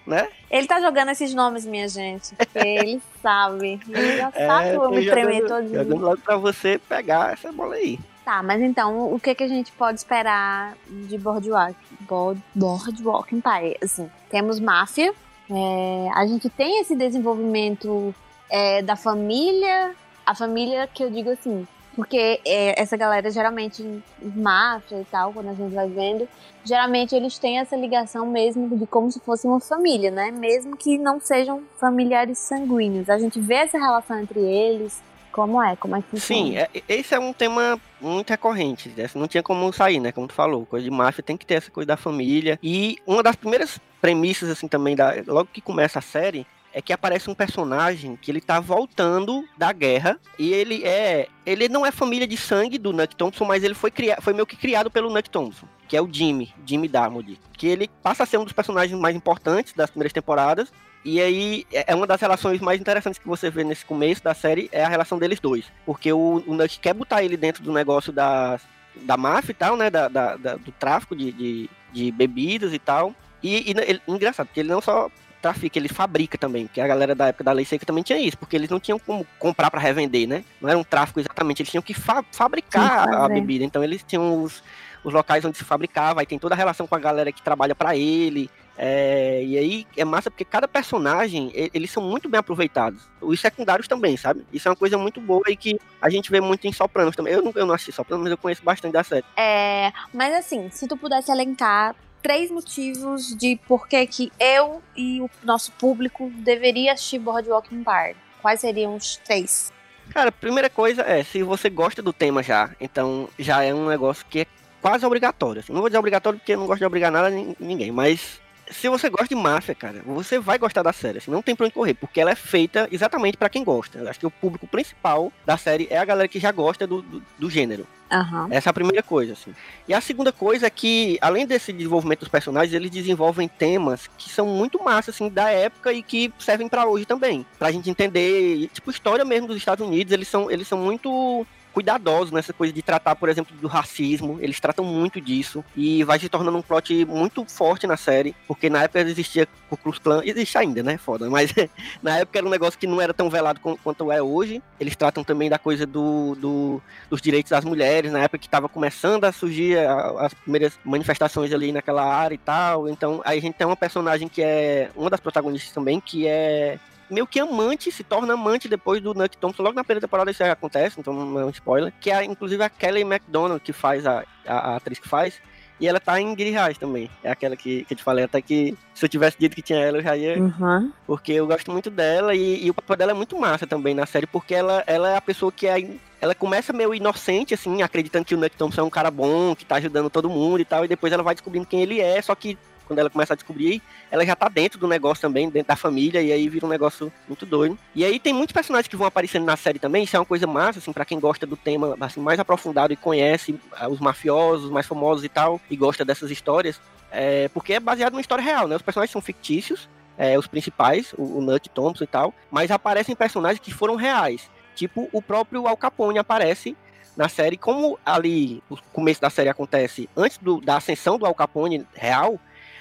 né? 0.06 0.28
Ele 0.50 0.66
tá 0.66 0.80
jogando 0.80 1.10
esses 1.10 1.34
nomes, 1.34 1.64
minha 1.66 1.88
gente. 1.88 2.34
Ele 2.54 3.00
sabe. 3.22 3.80
Ele 3.88 4.16
já 4.16 4.30
É, 4.34 4.46
sabe 4.46 4.68
que 4.70 4.74
eu 4.76 4.80
vou 4.80 4.90
me 4.90 5.06
tremer 5.06 5.42
jogando- 5.42 5.48
todinho. 5.48 5.82
Jogando 5.84 6.00
logo 6.02 6.18
pra 6.22 6.36
você 6.36 6.78
pegar 6.88 7.32
essa 7.32 7.50
bola 7.52 7.74
aí. 7.74 7.98
Tá, 8.24 8.42
mas 8.42 8.60
então, 8.60 9.12
o 9.12 9.18
que, 9.18 9.34
que 9.34 9.42
a 9.44 9.48
gente 9.48 9.72
pode 9.72 9.98
esperar 10.00 10.74
de 10.86 11.16
Boardwalk, 11.16 11.74
Board, 12.00 12.42
Boardwalk 12.54 13.34
Empire? 13.34 13.78
Assim, 13.82 14.10
temos 14.28 14.60
máfia, 14.60 15.14
é, 15.50 16.08
a 16.14 16.26
gente 16.26 16.50
tem 16.50 16.78
esse 16.80 16.94
desenvolvimento 16.94 18.14
é, 18.50 18.82
da 18.82 18.96
família, 18.96 19.94
a 20.26 20.34
família 20.34 20.86
que 20.92 21.02
eu 21.02 21.10
digo 21.10 21.30
assim, 21.30 21.66
porque 21.98 22.40
é, 22.46 22.80
essa 22.80 22.96
galera 22.96 23.28
geralmente, 23.28 23.82
máfia 24.22 25.00
e 25.00 25.04
tal, 25.06 25.32
quando 25.32 25.48
a 25.48 25.52
gente 25.54 25.74
vai 25.74 25.88
vendo, 25.88 26.28
geralmente 26.62 27.12
eles 27.12 27.36
têm 27.40 27.58
essa 27.58 27.74
ligação 27.74 28.24
mesmo 28.24 28.78
de 28.78 28.86
como 28.86 29.10
se 29.10 29.18
fosse 29.18 29.48
uma 29.48 29.58
família, 29.58 30.08
né? 30.08 30.30
Mesmo 30.30 30.76
que 30.76 30.96
não 30.96 31.20
sejam 31.20 31.60
familiares 31.76 32.38
sanguíneos. 32.38 33.10
A 33.10 33.18
gente 33.18 33.40
vê 33.40 33.54
essa 33.54 33.78
relação 33.78 34.20
entre 34.20 34.38
eles, 34.38 35.02
como 35.32 35.60
é, 35.60 35.74
como 35.74 35.96
é 35.96 36.00
que 36.00 36.06
funciona. 36.10 36.40
Sim, 36.40 36.56
é- 36.56 36.68
esse 36.88 37.16
é 37.16 37.18
um 37.18 37.32
tema 37.32 37.80
muito 38.00 38.30
recorrente. 38.30 38.90
né? 38.96 39.10
Não 39.16 39.26
tinha 39.26 39.42
como 39.42 39.72
sair, 39.72 39.98
né? 39.98 40.12
Como 40.12 40.28
tu 40.28 40.34
falou, 40.34 40.64
coisa 40.66 40.84
de 40.84 40.92
máfia 40.92 41.24
tem 41.24 41.36
que 41.36 41.44
ter 41.44 41.54
essa 41.54 41.70
coisa 41.72 41.88
da 41.88 41.96
família. 41.96 42.60
E 42.62 42.98
uma 43.04 43.24
das 43.24 43.34
primeiras 43.34 43.80
premissas, 44.00 44.48
assim, 44.50 44.68
também, 44.68 44.94
da, 44.94 45.14
logo 45.26 45.48
que 45.52 45.60
começa 45.60 45.98
a 45.98 46.02
série, 46.02 46.46
é 46.78 46.80
que 46.82 46.92
aparece 46.92 47.28
um 47.28 47.34
personagem 47.34 48.14
que 48.14 48.30
ele 48.30 48.40
tá 48.40 48.60
voltando 48.60 49.44
da 49.58 49.72
guerra 49.72 50.16
e 50.38 50.52
ele 50.54 50.84
é. 50.84 51.26
Ele 51.44 51.68
não 51.68 51.84
é 51.84 51.90
família 51.90 52.24
de 52.26 52.36
sangue 52.36 52.78
do 52.78 52.92
Nuck 52.92 53.16
Thompson, 53.16 53.44
mas 53.44 53.64
ele 53.64 53.74
foi, 53.74 53.90
cria, 53.90 54.16
foi 54.20 54.32
meio 54.32 54.46
que 54.46 54.54
criado 54.54 54.88
pelo 54.88 55.10
Nuck 55.10 55.28
Thompson, 55.28 55.66
que 55.88 55.96
é 55.96 56.00
o 56.00 56.08
Jimmy, 56.10 56.54
Jimmy 56.64 56.86
Darmody. 56.86 57.36
Que 57.54 57.66
ele 57.66 57.90
passa 58.00 58.22
a 58.22 58.26
ser 58.26 58.38
um 58.38 58.44
dos 58.44 58.52
personagens 58.52 58.96
mais 58.96 59.16
importantes 59.16 59.72
das 59.72 59.90
primeiras 59.90 60.12
temporadas. 60.12 60.72
E 61.04 61.20
aí, 61.20 61.66
é 61.72 61.86
é 61.88 61.94
uma 61.96 62.06
das 62.06 62.20
relações 62.20 62.60
mais 62.60 62.80
interessantes 62.80 63.18
que 63.18 63.26
você 63.26 63.50
vê 63.50 63.64
nesse 63.64 63.84
começo 63.84 64.22
da 64.22 64.32
série, 64.34 64.68
é 64.70 64.84
a 64.84 64.88
relação 64.88 65.18
deles 65.18 65.40
dois. 65.40 65.64
Porque 65.84 66.12
o, 66.12 66.44
o 66.46 66.54
Nuck 66.54 66.78
quer 66.78 66.94
botar 66.94 67.24
ele 67.24 67.36
dentro 67.36 67.60
do 67.64 67.72
negócio 67.72 68.12
da, 68.12 68.60
da 69.02 69.16
máfia 69.16 69.50
e 69.50 69.54
tal, 69.54 69.76
né? 69.76 69.90
Da, 69.90 70.06
da- 70.06 70.36
da- 70.36 70.54
do 70.56 70.70
tráfico 70.70 71.16
de, 71.16 71.32
de, 71.32 71.70
de 71.92 72.12
bebidas 72.12 72.72
e 72.72 72.78
tal. 72.78 73.12
E, 73.42 73.68
e 73.68 73.74
ele- 73.76 74.00
engraçado, 74.06 74.46
porque 74.46 74.60
ele 74.60 74.68
não 74.68 74.80
só 74.80 75.10
trafica, 75.40 75.78
ele 75.78 75.88
fabrica 75.88 76.36
também. 76.38 76.66
Porque 76.66 76.80
a 76.80 76.86
galera 76.86 77.14
da 77.14 77.28
época 77.28 77.44
da 77.44 77.52
lei 77.52 77.64
seca 77.64 77.86
também 77.86 78.02
tinha 78.02 78.18
isso, 78.18 78.38
porque 78.38 78.56
eles 78.56 78.68
não 78.70 78.80
tinham 78.80 78.98
como 78.98 79.26
comprar 79.38 79.70
pra 79.70 79.80
revender, 79.80 80.28
né? 80.28 80.44
Não 80.60 80.68
era 80.68 80.78
um 80.78 80.84
tráfico 80.84 81.20
exatamente, 81.20 81.62
eles 81.62 81.70
tinham 81.70 81.82
que 81.82 81.94
fa- 81.94 82.24
fabricar 82.32 83.08
Sim, 83.08 83.14
a 83.14 83.28
bebida. 83.28 83.64
Então 83.64 83.82
eles 83.82 84.02
tinham 84.02 84.42
os, 84.42 84.62
os 85.04 85.12
locais 85.12 85.44
onde 85.44 85.56
se 85.56 85.64
fabricava, 85.64 86.20
aí 86.20 86.26
tem 86.26 86.38
toda 86.38 86.54
a 86.54 86.58
relação 86.58 86.86
com 86.86 86.94
a 86.94 86.98
galera 86.98 87.32
que 87.32 87.42
trabalha 87.42 87.74
pra 87.74 87.96
ele. 87.96 88.50
É, 88.80 89.42
e 89.44 89.58
aí 89.58 89.86
é 89.96 90.04
massa 90.04 90.30
porque 90.30 90.44
cada 90.44 90.68
personagem, 90.68 91.50
eles 91.52 91.90
são 91.90 92.00
muito 92.00 92.28
bem 92.28 92.38
aproveitados. 92.38 93.02
Os 93.20 93.40
secundários 93.40 93.88
também, 93.88 94.16
sabe? 94.16 94.46
Isso 94.52 94.68
é 94.68 94.70
uma 94.70 94.76
coisa 94.76 94.96
muito 94.96 95.20
boa 95.20 95.42
e 95.48 95.56
que 95.56 95.80
a 96.00 96.08
gente 96.08 96.30
vê 96.30 96.40
muito 96.40 96.64
em 96.68 96.72
Sopranos 96.72 97.16
também. 97.16 97.32
Eu 97.34 97.42
não, 97.42 97.52
eu 97.56 97.66
não 97.66 97.74
assisti 97.74 97.90
Sopranos, 97.90 98.22
mas 98.22 98.30
eu 98.30 98.38
conheço 98.38 98.62
bastante 98.62 98.92
da 98.92 99.02
série. 99.02 99.24
É, 99.36 99.92
mas 100.14 100.32
assim, 100.32 100.70
se 100.70 100.86
tu 100.86 100.96
pudesse 100.96 101.28
elencar 101.32 101.96
três 102.22 102.50
motivos 102.50 103.36
de 103.36 103.58
por 103.66 103.88
que 103.88 104.06
que 104.06 104.32
eu 104.38 104.82
e 104.96 105.20
o 105.20 105.30
nosso 105.42 105.72
público 105.72 106.30
deveria 106.36 106.92
assistir 106.92 107.18
Boardwalk 107.18 107.74
Empire, 107.74 108.16
quais 108.42 108.60
seriam 108.60 108.96
os 108.96 109.16
três? 109.18 109.72
Cara, 110.10 110.32
primeira 110.32 110.70
coisa 110.70 111.02
é, 111.02 111.22
se 111.22 111.42
você 111.42 111.68
gosta 111.68 112.00
do 112.02 112.12
tema 112.12 112.42
já, 112.42 112.70
então 112.80 113.28
já 113.38 113.62
é 113.62 113.74
um 113.74 113.86
negócio 113.86 114.24
que 114.28 114.40
é 114.40 114.46
quase 114.80 115.04
obrigatório. 115.04 115.60
assim. 115.60 115.72
Não 115.72 115.80
vou 115.80 115.88
dizer 115.90 115.98
obrigatório 115.98 116.38
porque 116.38 116.52
eu 116.54 116.58
não 116.58 116.66
gosto 116.66 116.78
de 116.78 116.86
obrigar 116.86 117.10
nada 117.12 117.28
a 117.28 117.30
nin- 117.30 117.54
ninguém, 117.60 117.92
mas 117.92 118.40
se 118.70 118.88
você 118.88 119.08
gosta 119.08 119.28
de 119.28 119.34
máfia, 119.34 119.74
cara, 119.74 120.02
você 120.04 120.38
vai 120.38 120.58
gostar 120.58 120.82
da 120.82 120.92
série. 120.92 121.18
Assim, 121.18 121.30
não 121.30 121.42
tem 121.42 121.54
pra 121.54 121.66
onde 121.66 121.74
correr, 121.74 121.94
porque 121.94 122.20
ela 122.20 122.30
é 122.30 122.34
feita 122.34 122.88
exatamente 122.90 123.36
pra 123.36 123.48
quem 123.48 123.64
gosta. 123.64 123.98
Eu 123.98 124.08
acho 124.08 124.18
que 124.18 124.26
o 124.26 124.30
público 124.30 124.66
principal 124.66 125.32
da 125.44 125.56
série 125.56 125.86
é 125.90 125.98
a 125.98 126.04
galera 126.04 126.28
que 126.28 126.40
já 126.40 126.52
gosta 126.52 126.86
do, 126.86 127.02
do, 127.02 127.22
do 127.38 127.50
gênero. 127.50 127.86
Aham. 128.10 128.48
Essa 128.50 128.68
é 128.68 128.70
a 128.70 128.74
primeira 128.74 129.02
coisa, 129.02 129.34
assim. 129.34 129.54
E 129.86 129.92
a 129.92 130.00
segunda 130.00 130.32
coisa 130.32 130.66
é 130.66 130.70
que, 130.70 131.18
além 131.20 131.46
desse 131.46 131.72
desenvolvimento 131.72 132.20
dos 132.20 132.28
personagens, 132.28 132.72
eles 132.72 132.90
desenvolvem 132.90 133.46
temas 133.46 134.08
que 134.16 134.30
são 134.30 134.46
muito 134.46 134.82
massa, 134.82 135.10
assim, 135.10 135.28
da 135.28 135.50
época 135.50 135.92
e 135.92 136.02
que 136.02 136.32
servem 136.38 136.68
pra 136.68 136.86
hoje 136.86 137.04
também. 137.04 137.44
Pra 137.58 137.70
gente 137.70 137.90
entender, 137.90 138.68
tipo, 138.72 138.90
história 138.90 139.24
mesmo 139.24 139.48
dos 139.48 139.56
Estados 139.56 139.86
Unidos, 139.86 140.12
eles 140.12 140.28
são, 140.28 140.50
eles 140.50 140.66
são 140.66 140.78
muito 140.78 141.46
cuidadosos 141.78 142.32
nessa 142.32 142.52
coisa 142.52 142.72
de 142.72 142.82
tratar, 142.82 143.14
por 143.14 143.28
exemplo, 143.28 143.56
do 143.56 143.68
racismo. 143.68 144.36
Eles 144.40 144.58
tratam 144.58 144.84
muito 144.84 145.20
disso. 145.20 145.64
E 145.76 146.02
vai 146.02 146.18
se 146.18 146.28
tornando 146.28 146.58
um 146.58 146.62
plot 146.62 147.04
muito 147.04 147.44
forte 147.44 147.86
na 147.86 147.96
série. 147.96 148.34
Porque 148.48 148.68
na 148.68 148.82
época 148.82 149.00
existia 149.02 149.46
o 149.70 149.76
Klux 149.76 149.98
Klan. 150.00 150.22
Existe 150.24 150.58
ainda, 150.58 150.82
né? 150.82 150.98
Foda. 150.98 151.30
Mas 151.30 151.54
na 152.02 152.18
época 152.18 152.36
era 152.38 152.46
um 152.46 152.50
negócio 152.50 152.76
que 152.76 152.86
não 152.88 153.00
era 153.00 153.14
tão 153.14 153.30
velado 153.30 153.60
quanto 153.60 154.10
é 154.10 154.20
hoje. 154.20 154.60
Eles 154.80 154.96
tratam 154.96 155.22
também 155.22 155.48
da 155.48 155.56
coisa 155.58 155.86
do, 155.86 156.34
do- 156.34 156.82
dos 157.08 157.20
direitos 157.22 157.50
das 157.50 157.64
mulheres. 157.64 158.10
Na 158.10 158.18
época 158.24 158.38
que 158.38 158.46
estava 158.46 158.68
começando 158.68 159.22
a 159.24 159.30
surgir 159.30 159.78
a- 159.78 160.26
as 160.26 160.34
primeiras 160.34 160.72
manifestações 160.84 161.52
ali 161.52 161.70
naquela 161.70 162.04
área 162.04 162.34
e 162.34 162.38
tal. 162.38 162.88
Então 162.88 163.22
aí 163.24 163.38
a 163.38 163.40
gente 163.40 163.54
tem 163.54 163.66
uma 163.68 163.76
personagem 163.76 164.26
que 164.26 164.42
é 164.42 164.90
uma 164.96 165.08
das 165.10 165.20
protagonistas 165.20 165.72
também, 165.72 166.00
que 166.00 166.26
é 166.26 166.78
meio 167.10 167.26
que 167.26 167.40
amante, 167.40 167.90
se 167.90 168.04
torna 168.04 168.34
amante 168.34 168.68
depois 168.68 169.00
do 169.00 169.14
Nuck 169.14 169.36
Thompson. 169.36 169.62
Logo 169.62 169.74
na 169.74 169.84
primeira 169.84 170.06
temporada 170.06 170.30
isso 170.30 170.42
aí 170.42 170.50
acontece, 170.50 171.00
então 171.00 171.12
não 171.12 171.40
é 171.40 171.44
um 171.44 171.50
spoiler. 171.50 171.92
Que 172.00 172.10
é 172.10 172.24
inclusive 172.24 172.62
a 172.62 172.68
Kelly 172.68 173.04
MacDonald 173.04 173.60
que 173.60 173.72
faz 173.72 174.06
a, 174.06 174.24
a, 174.46 174.72
a 174.72 174.76
atriz 174.76 174.98
que 174.98 175.08
faz. 175.08 175.40
E 175.80 175.86
ela 175.86 176.00
tá 176.00 176.20
em 176.20 176.36
Giri 176.36 176.54
também. 176.78 177.08
É 177.22 177.30
aquela 177.30 177.56
que, 177.56 177.84
que 177.84 177.92
eu 177.92 177.96
te 177.96 178.02
falei, 178.02 178.24
até 178.24 178.42
que 178.42 178.76
se 178.92 179.04
eu 179.04 179.08
tivesse 179.08 179.36
dito 179.38 179.54
que 179.54 179.62
tinha 179.62 179.78
ela, 179.78 179.98
eu 179.98 180.02
já 180.02 180.16
ia. 180.16 180.36
Uhum. 180.36 180.92
Porque 181.06 181.32
eu 181.32 181.46
gosto 181.46 181.70
muito 181.70 181.88
dela 181.88 182.34
e, 182.34 182.64
e 182.64 182.70
o 182.70 182.74
papel 182.74 182.96
dela 182.96 183.12
é 183.12 183.14
muito 183.14 183.38
massa 183.38 183.66
também 183.66 183.94
na 183.94 184.04
série, 184.04 184.26
porque 184.26 184.54
ela, 184.54 184.82
ela 184.86 185.10
é 185.10 185.16
a 185.16 185.20
pessoa 185.20 185.52
que 185.52 185.66
é. 185.66 185.88
Ela 186.20 186.34
começa 186.34 186.72
meio 186.72 186.92
inocente, 186.92 187.54
assim, 187.54 187.80
acreditando 187.80 188.24
que 188.24 188.34
o 188.34 188.38
Nuck 188.38 188.56
Thompson 188.56 188.80
é 188.80 188.84
um 188.84 188.90
cara 188.90 189.08
bom, 189.08 189.54
que 189.54 189.64
tá 189.64 189.76
ajudando 189.76 190.10
todo 190.10 190.28
mundo 190.28 190.60
e 190.60 190.64
tal, 190.64 190.84
e 190.84 190.88
depois 190.88 191.12
ela 191.12 191.22
vai 191.22 191.32
descobrindo 191.32 191.64
quem 191.64 191.80
ele 191.80 192.00
é, 192.00 192.20
só 192.20 192.34
que 192.34 192.58
quando 192.88 192.98
ela 192.98 193.10
começa 193.10 193.34
a 193.34 193.36
descobrir, 193.36 193.80
ela 194.10 194.26
já 194.26 194.34
tá 194.34 194.48
dentro 194.48 194.78
do 194.80 194.88
negócio 194.88 195.22
também, 195.22 195.48
dentro 195.48 195.68
da 195.68 195.76
família, 195.76 196.20
e 196.20 196.32
aí 196.32 196.48
vira 196.48 196.66
um 196.66 196.68
negócio 196.68 197.12
muito 197.28 197.46
doido. 197.46 197.78
E 197.94 198.04
aí 198.04 198.18
tem 198.18 198.32
muitos 198.32 198.52
personagens 198.52 198.88
que 198.88 198.96
vão 198.96 199.06
aparecendo 199.06 199.44
na 199.44 199.56
série 199.56 199.78
também, 199.78 200.02
isso 200.04 200.16
é 200.16 200.18
uma 200.18 200.26
coisa 200.26 200.46
massa, 200.46 200.80
assim, 200.80 200.92
pra 200.92 201.04
quem 201.04 201.20
gosta 201.20 201.46
do 201.46 201.56
tema 201.56 201.96
assim, 202.00 202.20
mais 202.20 202.40
aprofundado 202.40 202.92
e 202.92 202.96
conhece 202.96 203.54
ah, 203.72 203.88
os 203.88 204.00
mafiosos 204.00 204.70
mais 204.70 204.86
famosos 204.86 205.22
e 205.24 205.28
tal, 205.28 205.60
e 205.70 205.76
gosta 205.76 206.04
dessas 206.04 206.30
histórias, 206.30 206.80
é, 207.10 207.48
porque 207.48 207.74
é 207.74 207.80
baseado 207.80 208.12
numa 208.12 208.20
história 208.20 208.42
real, 208.42 208.66
né? 208.66 208.74
Os 208.74 208.82
personagens 208.82 209.12
são 209.12 209.20
fictícios, 209.22 209.88
é, 210.16 210.38
os 210.38 210.46
principais, 210.48 211.12
o, 211.16 211.38
o 211.38 211.40
Nut 211.40 211.68
Thompson 211.70 212.04
e 212.04 212.08
tal, 212.08 212.34
mas 212.50 212.70
aparecem 212.70 213.14
personagens 213.14 213.60
que 213.60 213.72
foram 213.72 213.94
reais. 213.94 214.50
Tipo, 214.74 215.08
o 215.12 215.20
próprio 215.22 215.66
Al 215.66 215.76
Capone 215.76 216.18
aparece 216.18 216.76
na 217.16 217.28
série, 217.28 217.56
como 217.56 217.98
ali 218.06 218.62
o 218.70 218.76
começo 218.92 219.20
da 219.20 219.28
série 219.28 219.48
acontece 219.48 220.08
antes 220.16 220.38
do- 220.38 220.60
da 220.60 220.76
ascensão 220.76 221.18
do 221.18 221.26
Al 221.26 221.34
Capone 221.34 221.84
real, 221.94 222.38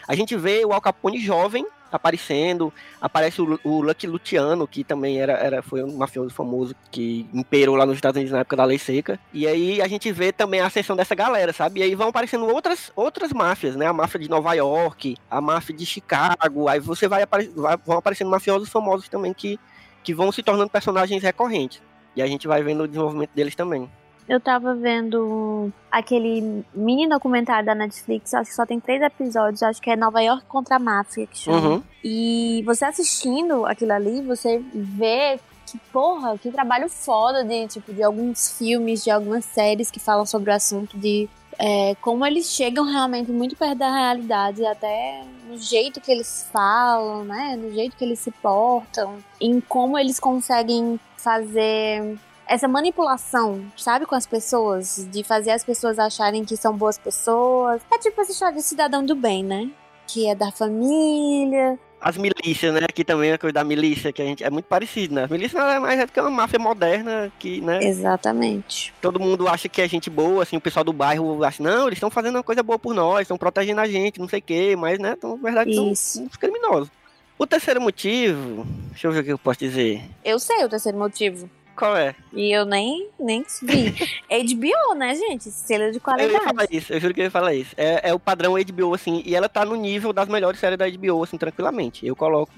A 0.08 0.16
gente 0.16 0.36
vê 0.38 0.64
o 0.66 0.72
Al 0.72 0.82
Capone 0.82 1.20
jovem 1.20 1.66
aparecendo, 1.92 2.74
aparece 3.00 3.42
o, 3.42 3.60
o 3.64 3.82
Lucky 3.82 4.08
Luciano, 4.08 4.68
que 4.68 4.84
também 4.84 5.20
era, 5.20 5.34
era, 5.34 5.62
foi 5.62 5.84
um 5.84 5.98
mafioso 5.98 6.34
famoso 6.34 6.76
que 6.92 7.28
imperou 7.34 7.76
lá 7.76 7.86
nos 7.86 7.96
Estados 7.96 8.18
Unidos 8.18 8.34
na 8.34 8.40
época 8.40 8.56
da 8.56 8.66
Lei 8.66 8.78
Seca. 8.78 9.20
E 9.34 9.48
aí 9.48 9.82
a 9.82 9.88
gente 9.88 10.12
vê 10.12 10.32
também 10.32 10.60
a 10.60 10.68
ascensão 10.68 10.96
dessa 10.96 11.16
galera, 11.16 11.54
sabe? 11.54 11.80
E 11.80 11.84
aí 11.84 11.96
vão 11.96 12.10
aparecendo 12.10 12.46
outras, 12.46 12.92
outras 12.96 13.32
máfias, 13.32 13.76
né? 13.76 13.86
A 13.86 13.94
máfia 13.94 14.20
de 14.20 14.30
Nova 14.30 14.54
York, 14.54 15.18
a 15.30 15.42
máfia 15.42 15.76
de 15.76 15.86
Chicago, 15.86 16.68
aí 16.68 16.80
você 16.80 17.08
vai, 17.08 17.26
vai 17.26 17.78
vão 17.86 17.98
aparecendo 17.98 18.30
mafiosos 18.30 18.70
famosos 18.70 19.10
também 19.10 19.34
que, 19.34 19.60
que 20.04 20.14
vão 20.14 20.32
se 20.32 20.44
tornando 20.44 20.70
personagens 20.70 21.22
recorrentes. 21.24 21.82
E 22.16 22.22
a 22.22 22.28
gente 22.28 22.48
vai 22.48 22.64
vendo 22.64 22.84
o 22.84 22.88
desenvolvimento 22.88 23.32
deles 23.34 23.56
também. 23.56 23.90
Eu 24.28 24.40
tava 24.40 24.76
vendo 24.76 25.72
aquele 25.92 26.64
mini 26.74 27.08
documentário 27.08 27.66
da 27.66 27.74
Netflix, 27.74 28.34
acho 28.34 28.50
que 28.50 28.56
só 28.56 28.66
tem 28.66 28.80
três 28.80 29.02
episódios, 29.02 29.64
acho 29.64 29.82
que 29.82 29.90
é 29.90 29.96
Nova 29.96 30.22
York 30.22 30.46
contra 30.48 30.76
a 30.76 30.80
Máfia, 30.80 31.26
que 31.26 31.38
chama. 31.38 31.70
Uhum. 31.70 31.84
E 32.04 32.62
você 32.66 32.86
assistindo 32.86 33.66
aquilo 33.66 33.94
ali, 33.94 34.22
você 34.22 34.62
vê 34.74 35.40
que, 35.66 35.78
porra, 35.92 36.38
que 36.38 36.52
trabalho 36.52 36.90
foda 36.90 37.44
de, 37.44 37.68
tipo, 37.68 37.94
de 37.94 38.04
alguns 38.04 38.58
filmes, 38.58 39.04
de 39.04 39.12
algumas 39.12 39.46
séries 39.46 39.90
que 39.90 40.00
falam 40.00 40.26
sobre 40.26 40.52
o 40.52 40.54
assunto 40.54 40.98
de 40.98 41.30
é, 41.60 41.96
como 42.02 42.26
eles 42.26 42.52
chegam 42.52 42.86
realmente 42.86 43.32
muito 43.32 43.56
perto 43.56 43.80
da 43.80 43.92
realidade, 43.92 44.66
até 44.66 45.24
no 45.48 45.58
jeito 45.58 46.00
que 46.00 46.12
eles 46.12 46.48
falam, 46.52 47.24
né? 47.24 47.56
No 47.58 47.72
jeito 47.72 47.96
que 47.96 48.06
eles 48.06 48.20
se 48.20 48.32
portam, 48.32 49.18
em 49.42 49.60
como 49.60 49.98
eles 49.98 50.20
conseguem 50.20 51.00
fazer 51.18 52.18
essa 52.48 52.68
manipulação, 52.68 53.66
sabe, 53.76 54.06
com 54.06 54.16
as 54.16 54.26
pessoas, 54.26 55.08
de 55.12 55.24
fazer 55.24 55.52
as 55.52 55.64
pessoas 55.64 56.00
acharem 56.00 56.46
que 56.46 56.56
são 56.56 56.76
boas 56.76 56.98
pessoas. 56.98 57.82
É 57.92 57.98
tipo 58.00 58.20
essa 58.22 58.32
história 58.32 58.56
de 58.56 58.64
cidadão 58.64 59.06
do 59.06 59.16
bem, 59.16 59.44
né? 59.44 59.70
Que 60.08 60.28
é 60.28 60.36
da 60.36 60.52
família. 60.52 61.78
As 62.00 62.16
milícias, 62.16 62.74
né? 62.74 62.82
Aqui 62.88 63.04
também 63.04 63.32
a 63.32 63.38
coisa 63.38 63.54
da 63.54 63.64
milícia, 63.64 64.14
que 64.14 64.22
a 64.22 64.26
gente 64.26 64.44
é 64.44 64.50
muito 64.50 64.66
parecido, 64.66 65.16
né? 65.16 65.24
A 65.24 65.28
milícia 65.28 65.60
nada 65.60 65.80
mais 65.80 66.00
é 66.00 66.06
do 66.06 66.12
que 66.12 66.22
uma 66.22 66.30
máfia 66.30 66.60
moderna 66.60 67.32
que, 67.40 67.60
né? 67.60 67.84
Exatamente. 67.84 68.94
Todo 69.02 69.20
mundo 69.20 69.48
acha 69.48 69.68
que 69.68 69.82
é 69.82 69.88
gente 69.88 70.10
boa, 70.10 70.44
assim, 70.44 70.58
o 70.58 70.62
pessoal 70.62 70.86
do 70.86 70.94
bairro 70.94 71.44
acha, 71.44 71.62
não, 71.62 71.88
eles 71.88 71.98
estão 71.98 72.12
fazendo 72.12 72.36
uma 72.36 72.44
coisa 72.44 72.62
boa 72.62 72.78
por 72.78 72.94
nós, 72.94 73.22
estão 73.22 73.38
protegendo 73.38 73.82
a 73.82 73.88
gente, 73.88 74.20
não 74.20 74.30
sei 74.30 74.40
o 74.40 74.44
quê, 74.44 74.76
mas, 74.78 75.00
né, 75.00 75.16
então, 75.18 75.36
na 75.38 75.44
verdade, 75.44 75.74
são 75.74 75.92
Isso. 75.92 76.30
criminosos. 76.40 76.90
O 77.38 77.46
terceiro 77.46 77.82
motivo, 77.82 78.66
deixa 78.90 79.08
eu 79.08 79.12
ver 79.12 79.20
o 79.20 79.24
que 79.24 79.34
eu 79.34 79.38
posso 79.38 79.60
dizer. 79.60 80.02
Eu 80.24 80.40
sei 80.40 80.64
o 80.64 80.70
terceiro 80.70 80.98
motivo. 80.98 81.50
Qual 81.78 81.96
é? 81.96 82.16
E 82.34 82.52
eu 82.52 82.66
nem, 82.66 83.08
nem 83.20 83.46
vi. 83.62 83.92
HBO, 84.28 84.96
né, 84.96 85.14
gente? 85.14 85.52
Selo 85.52 85.92
de 85.92 86.00
Eu 86.00 86.32
ia 86.32 86.40
falar 86.40 86.54
qualidade. 86.54 86.76
isso, 86.76 86.92
eu 86.92 87.00
juro 87.00 87.14
que 87.14 87.22
eu 87.22 87.26
ia 87.26 87.32
falar 87.32 87.54
isso. 87.54 87.76
É, 87.78 88.10
é 88.10 88.14
o 88.16 88.20
padrão 88.20 88.56
HBO, 88.56 88.96
assim, 88.96 89.22
e 89.24 89.36
ela 89.36 89.48
tá 89.48 89.64
no 89.64 89.76
nível 89.76 90.12
das 90.12 90.28
melhores 90.28 90.60
séries 90.60 90.78
da 90.78 90.90
HBO, 90.90 91.24
assim, 91.24 91.38
tranquilamente. 91.38 92.06
Eu 92.06 92.16
coloco. 92.16 92.52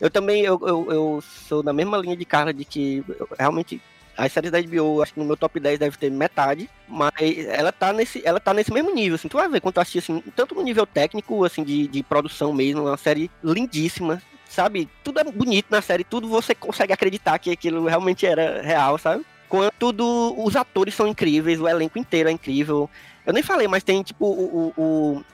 Eu 0.00 0.10
também, 0.10 0.42
eu, 0.42 0.58
eu, 0.66 0.90
eu 0.90 1.20
sou 1.46 1.62
na 1.62 1.72
mesma 1.72 1.98
linha 1.98 2.16
de 2.16 2.24
Carla 2.24 2.52
de 2.52 2.64
que 2.64 3.04
realmente 3.38 3.78
as 4.16 4.32
séries 4.32 4.50
da 4.50 4.60
HBO, 4.60 5.02
acho 5.02 5.12
que 5.12 5.20
no 5.20 5.26
meu 5.26 5.36
top 5.36 5.60
10 5.60 5.78
deve 5.78 5.98
ter 5.98 6.10
metade, 6.10 6.68
mas 6.88 7.12
ela 7.48 7.72
tá 7.72 7.92
nesse, 7.92 8.22
ela 8.24 8.40
tá 8.40 8.54
nesse 8.54 8.72
mesmo 8.72 8.94
nível, 8.94 9.16
assim, 9.16 9.28
tu 9.28 9.36
vai 9.36 9.48
ver 9.48 9.60
quando 9.60 9.74
tu 9.74 9.80
assistir, 9.80 9.98
assim, 9.98 10.22
tanto 10.34 10.54
no 10.54 10.62
nível 10.62 10.86
técnico, 10.86 11.44
assim, 11.44 11.62
de, 11.62 11.88
de 11.88 12.02
produção 12.02 12.52
mesmo, 12.52 12.86
é 12.88 12.90
uma 12.90 12.96
série 12.96 13.30
lindíssima, 13.42 14.22
sabe? 14.52 14.88
Tudo 15.02 15.20
é 15.20 15.24
bonito 15.24 15.66
na 15.70 15.80
série, 15.80 16.04
tudo 16.04 16.28
você 16.28 16.54
consegue 16.54 16.92
acreditar 16.92 17.38
que 17.38 17.50
aquilo 17.50 17.86
realmente 17.86 18.26
era 18.26 18.60
real, 18.62 18.98
sabe? 18.98 19.24
Quanto 19.48 19.72
tudo, 19.78 20.34
os 20.38 20.56
atores 20.56 20.94
são 20.94 21.06
incríveis, 21.06 21.60
o 21.60 21.68
elenco 21.68 21.98
inteiro 21.98 22.28
é 22.28 22.32
incrível. 22.32 22.88
Eu 23.26 23.32
nem 23.32 23.42
falei, 23.42 23.68
mas 23.68 23.82
tem 23.82 24.02
tipo 24.02 24.26
o. 24.26 24.72
o, 24.76 24.82
o... 24.82 25.24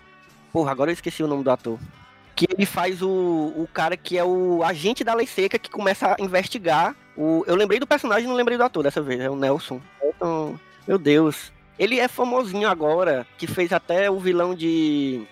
Porra, 0.53 0.73
agora 0.73 0.91
eu 0.91 0.95
esqueci 0.95 1.23
o 1.23 1.27
nome 1.27 1.45
do 1.45 1.51
ator. 1.51 1.79
Que 2.35 2.47
ele 2.51 2.67
faz 2.67 3.03
o, 3.03 3.09
o 3.09 3.69
cara 3.73 3.97
que 3.97 4.17
é 4.17 4.25
o 4.25 4.63
agente 4.63 5.03
da 5.03 5.15
lei 5.15 5.27
seca 5.27 5.59
que 5.59 5.71
começa 5.71 6.17
a 6.19 6.23
investigar. 6.23 6.97
O... 7.17 7.45
Eu 7.47 7.57
lembrei 7.57 7.81
do 7.81 7.87
personagem 7.87 8.29
não 8.29 8.37
lembrei 8.37 8.57
do 8.57 8.65
ator 8.65 8.83
dessa 8.83 9.03
vez, 9.03 9.21
é 9.21 9.31
o 9.31 9.37
Nelson. 9.37 9.81
Então, 10.03 10.59
meu 10.87 10.99
Deus. 10.99 11.53
Ele 11.79 12.01
é 12.01 12.09
famosinho 12.09 12.69
agora, 12.69 13.27
que 13.37 13.47
fez 13.47 13.73
até 13.73 14.11
o 14.11 14.19
vilão 14.19 14.55
de. 14.55 15.25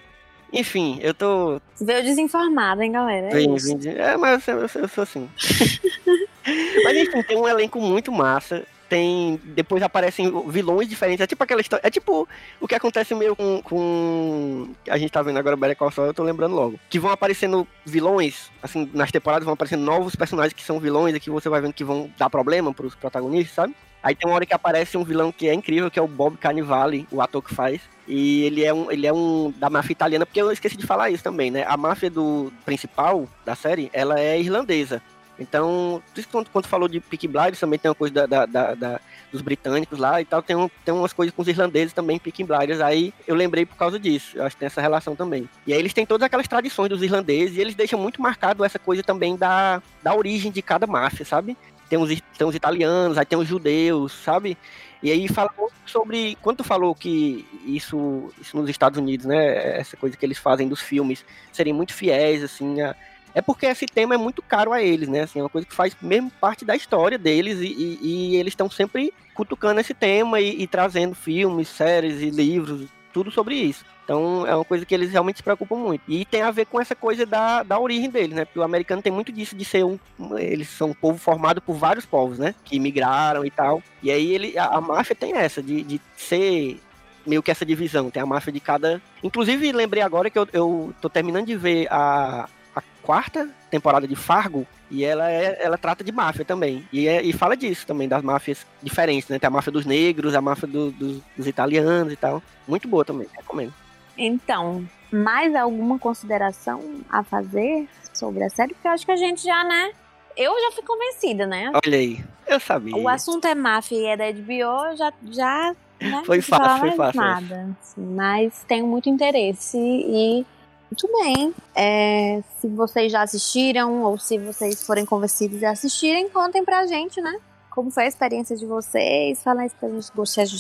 Enfim, 0.52 0.98
eu 1.02 1.12
tô. 1.12 1.60
Veio 1.80 2.02
desinformado, 2.02 2.82
hein, 2.82 2.92
galera? 2.92 3.26
É 3.26 3.30
Vem, 3.30 3.54
isso. 3.54 3.66
vem 3.68 3.76
de- 3.78 3.88
É, 3.88 4.16
mas 4.16 4.46
eu, 4.48 4.58
eu- 4.60 4.70
eu 4.82 4.88
sou 4.88 5.02
assim. 5.02 5.28
mas 6.84 6.96
enfim, 6.96 7.22
tem 7.22 7.36
um 7.36 7.48
elenco 7.48 7.80
muito 7.80 8.12
massa. 8.12 8.64
Tem. 8.88 9.40
Depois 9.42 9.82
aparecem 9.82 10.32
vilões 10.48 10.88
diferentes. 10.88 11.20
É 11.20 11.26
tipo 11.26 11.42
aquela 11.42 11.60
história. 11.60 11.84
É 11.84 11.90
tipo 11.90 12.28
o 12.60 12.68
que 12.68 12.74
acontece 12.76 13.16
meio 13.16 13.34
com. 13.34 13.60
com 13.60 14.68
a 14.88 14.96
gente 14.96 15.10
tá 15.10 15.22
vendo 15.22 15.38
agora 15.40 15.56
Better 15.56 15.76
Call 15.76 15.90
Saul, 15.90 16.06
eu 16.06 16.14
tô 16.14 16.22
lembrando 16.22 16.54
logo. 16.54 16.78
Que 16.88 17.00
vão 17.00 17.10
aparecendo 17.10 17.66
vilões, 17.84 18.48
assim, 18.62 18.88
nas 18.94 19.10
temporadas 19.10 19.44
vão 19.44 19.54
aparecendo 19.54 19.82
novos 19.82 20.14
personagens 20.14 20.52
que 20.52 20.62
são 20.62 20.78
vilões 20.78 21.16
e 21.16 21.20
que 21.20 21.30
você 21.30 21.48
vai 21.48 21.60
vendo 21.60 21.72
que 21.72 21.82
vão 21.82 22.08
dar 22.16 22.30
problema 22.30 22.72
pros 22.72 22.94
protagonistas, 22.94 23.54
sabe? 23.56 23.74
Aí 24.06 24.14
tem 24.14 24.30
uma 24.30 24.36
hora 24.36 24.46
que 24.46 24.54
aparece 24.54 24.96
um 24.96 25.02
vilão 25.02 25.32
que 25.32 25.48
é 25.48 25.52
incrível, 25.52 25.90
que 25.90 25.98
é 25.98 26.02
o 26.02 26.06
Bob 26.06 26.36
Cannavale, 26.36 27.08
o 27.10 27.20
ator 27.20 27.42
que 27.42 27.52
faz. 27.52 27.80
E 28.06 28.42
ele 28.44 28.64
é 28.64 28.72
um, 28.72 28.88
ele 28.88 29.04
é 29.04 29.12
um 29.12 29.52
da 29.56 29.68
máfia 29.68 29.90
italiana, 29.90 30.24
porque 30.24 30.40
eu 30.40 30.52
esqueci 30.52 30.76
de 30.76 30.86
falar 30.86 31.10
isso 31.10 31.24
também, 31.24 31.50
né? 31.50 31.64
A 31.66 31.76
máfia 31.76 32.08
do 32.08 32.52
principal 32.64 33.28
da 33.44 33.56
série, 33.56 33.90
ela 33.92 34.20
é 34.20 34.38
irlandesa. 34.38 35.02
Então, 35.40 36.00
quando, 36.30 36.48
quando 36.50 36.66
falou 36.68 36.86
de 36.88 37.00
Peaky 37.00 37.26
Blinders, 37.26 37.58
também 37.58 37.80
tem 37.80 37.88
uma 37.90 37.96
coisa 37.96 38.28
da, 38.28 38.46
da- 38.46 38.74
da- 38.76 39.00
dos 39.32 39.42
britânicos 39.42 39.98
lá 39.98 40.20
e 40.20 40.24
tal, 40.24 40.40
tem, 40.40 40.54
um, 40.54 40.70
tem 40.84 40.94
umas 40.94 41.12
coisas 41.12 41.34
com 41.34 41.42
os 41.42 41.48
irlandeses 41.48 41.92
também, 41.92 42.16
Peaky 42.16 42.44
Blinders, 42.44 42.80
aí 42.80 43.12
eu 43.26 43.34
lembrei 43.34 43.66
por 43.66 43.76
causa 43.76 43.98
disso, 43.98 44.38
eu 44.38 44.44
acho 44.46 44.54
que 44.54 44.60
tem 44.60 44.66
essa 44.66 44.80
relação 44.80 45.16
também. 45.16 45.48
E 45.66 45.72
aí 45.72 45.78
eles 45.80 45.92
têm 45.92 46.06
todas 46.06 46.24
aquelas 46.24 46.46
tradições 46.46 46.88
dos 46.88 47.02
irlandeses 47.02 47.56
e 47.56 47.60
eles 47.60 47.74
deixam 47.74 47.98
muito 47.98 48.22
marcado 48.22 48.64
essa 48.64 48.78
coisa 48.78 49.02
também 49.02 49.36
da, 49.36 49.82
da 50.00 50.14
origem 50.14 50.52
de 50.52 50.62
cada 50.62 50.86
máfia, 50.86 51.24
sabe? 51.26 51.56
Tem 51.88 51.98
os, 51.98 52.08
tem 52.36 52.46
os 52.46 52.54
italianos, 52.54 53.16
aí 53.18 53.24
tem 53.24 53.38
os 53.38 53.46
judeus, 53.48 54.12
sabe? 54.12 54.56
E 55.02 55.10
aí 55.10 55.26
muito 55.58 55.74
sobre. 55.84 56.36
Quando 56.42 56.64
falou 56.64 56.94
que 56.94 57.46
isso, 57.64 58.32
isso 58.40 58.56
nos 58.56 58.68
Estados 58.68 58.98
Unidos, 58.98 59.26
né? 59.26 59.78
Essa 59.78 59.96
coisa 59.96 60.16
que 60.16 60.24
eles 60.26 60.38
fazem 60.38 60.68
dos 60.68 60.80
filmes 60.80 61.24
serem 61.52 61.72
muito 61.72 61.92
fiéis, 61.94 62.42
assim. 62.42 62.80
a- 62.80 62.94
é 63.34 63.42
porque 63.42 63.66
esse 63.66 63.84
tema 63.84 64.14
é 64.14 64.18
muito 64.18 64.40
caro 64.42 64.72
a 64.72 64.82
eles, 64.82 65.08
né? 65.08 65.20
Assim, 65.20 65.38
é 65.38 65.42
uma 65.42 65.50
coisa 65.50 65.66
que 65.66 65.74
faz 65.74 65.94
mesmo 66.00 66.30
parte 66.40 66.64
da 66.64 66.74
história 66.74 67.18
deles 67.18 67.60
e, 67.60 67.66
e- 67.66 67.98
e 68.32 68.36
eles 68.36 68.52
estão 68.52 68.70
sempre 68.70 69.12
cutucando 69.34 69.78
esse 69.78 69.92
tema 69.92 70.40
e, 70.40 70.62
e 70.62 70.66
trazendo 70.66 71.14
filmes, 71.14 71.68
séries 71.68 72.22
e 72.22 72.30
livros, 72.30 72.88
tudo 73.16 73.30
sobre 73.30 73.54
isso. 73.54 73.82
Então 74.04 74.46
é 74.46 74.54
uma 74.54 74.64
coisa 74.64 74.84
que 74.84 74.94
eles 74.94 75.10
realmente 75.10 75.38
se 75.38 75.42
preocupam 75.42 75.76
muito. 75.76 76.02
E 76.06 76.26
tem 76.26 76.42
a 76.42 76.50
ver 76.50 76.66
com 76.66 76.78
essa 76.78 76.94
coisa 76.94 77.24
da, 77.24 77.62
da 77.62 77.80
origem 77.80 78.10
deles, 78.10 78.36
né? 78.36 78.44
Porque 78.44 78.58
o 78.58 78.62
americano 78.62 79.00
tem 79.00 79.10
muito 79.10 79.32
disso 79.32 79.56
de 79.56 79.64
ser 79.64 79.86
um. 79.86 79.98
Eles 80.36 80.68
são 80.68 80.90
um 80.90 80.94
povo 80.94 81.16
formado 81.16 81.62
por 81.62 81.76
vários 81.76 82.04
povos, 82.04 82.38
né? 82.38 82.54
Que 82.62 82.78
migraram 82.78 83.42
e 83.42 83.50
tal. 83.50 83.82
E 84.02 84.10
aí 84.10 84.34
ele, 84.34 84.58
a, 84.58 84.66
a 84.66 84.80
máfia 84.82 85.16
tem 85.16 85.32
essa, 85.34 85.62
de, 85.62 85.82
de 85.82 85.98
ser 86.14 86.78
meio 87.26 87.42
que 87.42 87.50
essa 87.50 87.64
divisão. 87.64 88.10
Tem 88.10 88.22
a 88.22 88.26
máfia 88.26 88.52
de 88.52 88.60
cada. 88.60 89.00
Inclusive, 89.24 89.72
lembrei 89.72 90.02
agora 90.02 90.28
que 90.28 90.38
eu, 90.38 90.46
eu 90.52 90.94
tô 91.00 91.08
terminando 91.08 91.46
de 91.46 91.56
ver 91.56 91.88
a, 91.90 92.46
a 92.76 92.82
quarta 93.02 93.48
temporada 93.70 94.06
de 94.06 94.16
Fargo. 94.16 94.66
E 94.90 95.04
ela, 95.04 95.30
é, 95.30 95.58
ela 95.64 95.76
trata 95.76 96.04
de 96.04 96.12
máfia 96.12 96.44
também. 96.44 96.86
E, 96.92 97.08
é- 97.08 97.22
e 97.22 97.32
fala 97.32 97.56
disso 97.56 97.86
também, 97.86 98.06
das 98.08 98.22
máfias 98.22 98.64
diferentes, 98.82 99.28
né? 99.28 99.38
Tem 99.38 99.48
a 99.48 99.50
máfia 99.50 99.72
dos 99.72 99.84
negros, 99.84 100.34
a 100.34 100.40
máfia 100.40 100.68
do- 100.68 100.92
dos- 100.92 101.20
dos 101.36 101.46
italianos 101.46 102.12
e 102.12 102.16
tal. 102.16 102.42
Muito 102.68 102.86
boa 102.86 103.04
também, 103.04 103.26
recomendo. 103.36 103.74
Então, 104.16 104.86
mais 105.12 105.54
alguma 105.54 105.98
consideração 105.98 107.00
a 107.10 107.22
fazer 107.24 107.88
sobre 108.14 108.44
a 108.44 108.48
série? 108.48 108.74
Porque 108.74 108.86
eu 108.88 108.92
acho 108.92 109.04
que 109.04 109.12
a 109.12 109.16
gente 109.16 109.42
já, 109.44 109.64
né? 109.64 109.90
Eu 110.36 110.52
já 110.60 110.70
fui 110.72 110.82
convencida, 110.84 111.46
né? 111.46 111.72
Olha 111.84 111.98
aí, 111.98 112.24
eu 112.46 112.60
sabia. 112.60 112.94
O 112.96 113.08
assunto 113.08 113.46
é 113.46 113.54
máfia 113.54 113.96
e 113.96 114.06
é 114.06 114.16
da 114.16 114.24
HBO, 114.32 114.96
já, 114.96 115.12
já 115.30 115.74
né, 116.00 116.22
Foi 116.24 116.40
fácil, 116.42 116.78
foi 116.80 116.90
fácil 116.92 117.20
Nada, 117.20 117.70
assim, 117.80 118.00
mas 118.14 118.64
tenho 118.68 118.86
muito 118.86 119.08
interesse 119.08 119.78
e 119.78 120.46
muito 120.90 121.08
bem. 121.22 121.54
É, 121.74 122.42
se 122.60 122.68
vocês 122.68 123.10
já 123.12 123.22
assistiram 123.22 124.02
ou 124.02 124.18
se 124.18 124.38
vocês 124.38 124.84
forem 124.84 125.04
convencidos 125.04 125.62
a 125.62 125.70
assistirem, 125.70 126.28
contem 126.28 126.64
pra 126.64 126.86
gente, 126.86 127.20
né? 127.20 127.38
Como 127.70 127.90
foi 127.90 128.04
a 128.04 128.08
experiência 128.08 128.56
de 128.56 128.64
vocês? 128.64 129.42
Falem 129.42 129.68
pra 129.68 129.88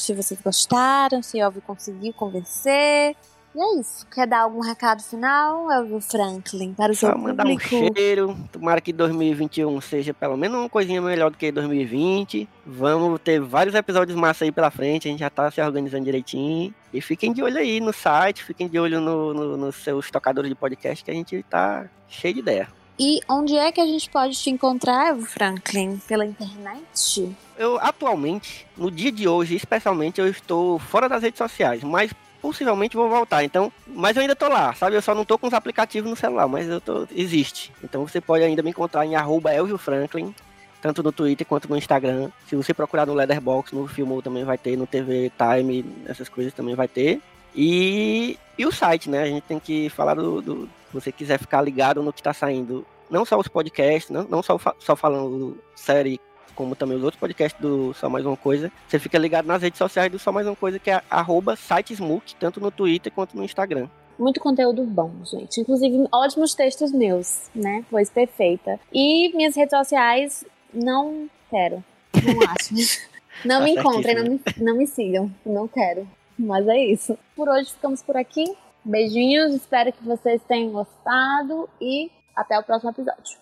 se 0.02 0.12
vocês 0.12 0.40
gostaram, 0.40 1.22
se 1.22 1.38
Elvio 1.38 1.62
conseguiu 1.62 2.12
convencer. 2.12 3.16
E 3.56 3.58
é 3.58 3.80
isso. 3.80 4.06
Quer 4.08 4.26
dar 4.26 4.40
algum 4.40 4.60
recado 4.60 5.02
final, 5.02 5.72
Elvio 5.72 5.98
Franklin, 6.00 6.74
para 6.74 6.92
o 6.92 6.94
seu 6.94 7.10
Só 7.10 7.16
mandar 7.16 7.46
um 7.46 7.56
público? 7.56 7.68
cheiro. 7.94 8.36
Tomara 8.52 8.80
que 8.82 8.92
2021 8.92 9.80
seja 9.80 10.12
pelo 10.12 10.36
menos 10.36 10.58
uma 10.58 10.68
coisinha 10.68 11.00
melhor 11.00 11.30
do 11.30 11.38
que 11.38 11.50
2020. 11.50 12.46
Vamos 12.66 13.18
ter 13.20 13.40
vários 13.40 13.74
episódios 13.74 14.14
massa 14.18 14.44
aí 14.44 14.52
pela 14.52 14.70
frente. 14.70 15.08
A 15.08 15.10
gente 15.10 15.20
já 15.20 15.30
tá 15.30 15.50
se 15.50 15.60
organizando 15.62 16.04
direitinho. 16.04 16.74
E 16.92 17.00
fiquem 17.00 17.32
de 17.32 17.42
olho 17.42 17.56
aí 17.56 17.80
no 17.80 17.92
site, 17.94 18.44
fiquem 18.44 18.68
de 18.68 18.78
olho 18.78 19.00
no- 19.00 19.32
no- 19.32 19.56
nos 19.56 19.76
seus 19.76 20.10
tocadores 20.10 20.50
de 20.50 20.54
podcast, 20.54 21.02
que 21.02 21.10
a 21.10 21.14
gente 21.14 21.42
tá 21.48 21.86
cheio 22.08 22.34
de 22.34 22.40
ideia. 22.40 22.68
E 22.98 23.20
onde 23.28 23.54
é 23.56 23.70
que 23.72 23.80
a 23.80 23.86
gente 23.86 24.08
pode 24.08 24.34
te 24.36 24.48
encontrar, 24.50 25.08
Elvio 25.10 25.26
Franklin? 25.26 25.98
Pela 26.08 26.24
internet? 26.24 27.34
Eu, 27.58 27.78
atualmente, 27.78 28.66
no 28.76 28.90
dia 28.90 29.12
de 29.12 29.28
hoje, 29.28 29.54
especialmente, 29.54 30.18
eu 30.20 30.26
estou 30.26 30.78
fora 30.78 31.08
das 31.08 31.22
redes 31.22 31.38
sociais, 31.38 31.82
mas 31.82 32.10
possivelmente 32.46 32.96
vou 32.96 33.08
voltar. 33.08 33.42
Então, 33.42 33.72
mas 33.88 34.14
eu 34.14 34.22
ainda 34.22 34.36
tô 34.36 34.46
lá, 34.46 34.72
sabe? 34.72 34.94
Eu 34.94 35.02
só 35.02 35.12
não 35.12 35.24
tô 35.24 35.36
com 35.36 35.48
os 35.48 35.52
aplicativos 35.52 36.08
no 36.08 36.14
celular, 36.14 36.46
mas 36.46 36.68
eu 36.68 36.80
tô. 36.80 37.04
Existe. 37.10 37.72
Então 37.82 38.06
você 38.06 38.20
pode 38.20 38.44
ainda 38.44 38.62
me 38.62 38.70
encontrar 38.70 39.04
em 39.04 39.16
arroba 39.16 39.52
Elvio 39.52 39.76
Franklin, 39.76 40.32
tanto 40.80 41.02
no 41.02 41.10
Twitter 41.10 41.44
quanto 41.44 41.68
no 41.68 41.76
Instagram. 41.76 42.30
Se 42.48 42.54
você 42.54 42.72
procurar 42.72 43.04
no 43.04 43.14
Leatherbox, 43.14 43.72
no 43.72 43.88
Filmo 43.88 44.22
também 44.22 44.44
vai 44.44 44.56
ter, 44.56 44.76
no 44.76 44.86
TV 44.86 45.32
Time, 45.36 45.84
essas 46.06 46.28
coisas 46.28 46.54
também 46.54 46.76
vai 46.76 46.86
ter. 46.86 47.20
E, 47.52 48.38
e 48.56 48.64
o 48.64 48.70
site, 48.70 49.10
né? 49.10 49.24
A 49.24 49.26
gente 49.26 49.42
tem 49.42 49.58
que 49.58 49.88
falar 49.88 50.14
do, 50.14 50.40
do 50.40 50.68
se 50.86 50.94
você 50.94 51.10
quiser 51.10 51.40
ficar 51.40 51.60
ligado 51.62 52.00
no 52.00 52.12
que 52.12 52.22
tá 52.22 52.32
saindo. 52.32 52.86
Não 53.10 53.24
só 53.24 53.36
os 53.38 53.48
podcasts, 53.48 54.10
não, 54.10 54.22
não 54.22 54.40
só, 54.40 54.56
só 54.78 54.94
falando 54.94 55.58
série 55.74 56.20
como 56.56 56.74
também 56.74 56.96
os 56.96 57.04
outros 57.04 57.20
podcasts 57.20 57.60
do 57.60 57.94
Só 57.94 58.08
Mais 58.08 58.26
Uma 58.26 58.36
Coisa. 58.36 58.72
Você 58.88 58.98
fica 58.98 59.18
ligado 59.18 59.46
nas 59.46 59.62
redes 59.62 59.78
sociais 59.78 60.10
do 60.10 60.18
Só 60.18 60.32
Mais 60.32 60.46
Uma 60.46 60.56
Coisa, 60.56 60.78
que 60.78 60.90
é 60.90 61.02
arroba 61.08 61.54
sitesmook, 61.54 62.34
tanto 62.36 62.58
no 62.58 62.70
Twitter 62.70 63.12
quanto 63.12 63.36
no 63.36 63.44
Instagram. 63.44 63.86
Muito 64.18 64.40
conteúdo 64.40 64.82
bom, 64.82 65.12
gente. 65.24 65.60
Inclusive, 65.60 66.08
ótimos 66.10 66.54
textos 66.54 66.90
meus, 66.90 67.50
né? 67.54 67.84
Pois 67.90 68.08
perfeita. 68.08 68.80
E 68.92 69.30
minhas 69.36 69.54
redes 69.54 69.78
sociais, 69.78 70.44
não 70.72 71.28
quero. 71.50 71.84
Não 72.14 72.40
acho. 72.48 72.74
não 73.44 73.58
tá 73.58 73.64
me 73.64 73.70
encontrem, 73.72 74.14
não 74.14 74.24
me, 74.24 74.40
não 74.56 74.76
me 74.76 74.86
sigam. 74.86 75.30
Não 75.44 75.68
quero. 75.68 76.08
Mas 76.38 76.66
é 76.66 76.78
isso. 76.78 77.18
Por 77.34 77.48
hoje 77.48 77.72
ficamos 77.72 78.02
por 78.02 78.16
aqui. 78.16 78.44
Beijinhos, 78.82 79.52
espero 79.52 79.92
que 79.92 80.02
vocês 80.02 80.40
tenham 80.48 80.70
gostado 80.70 81.68
e 81.80 82.10
até 82.34 82.58
o 82.58 82.62
próximo 82.62 82.90
episódio. 82.90 83.36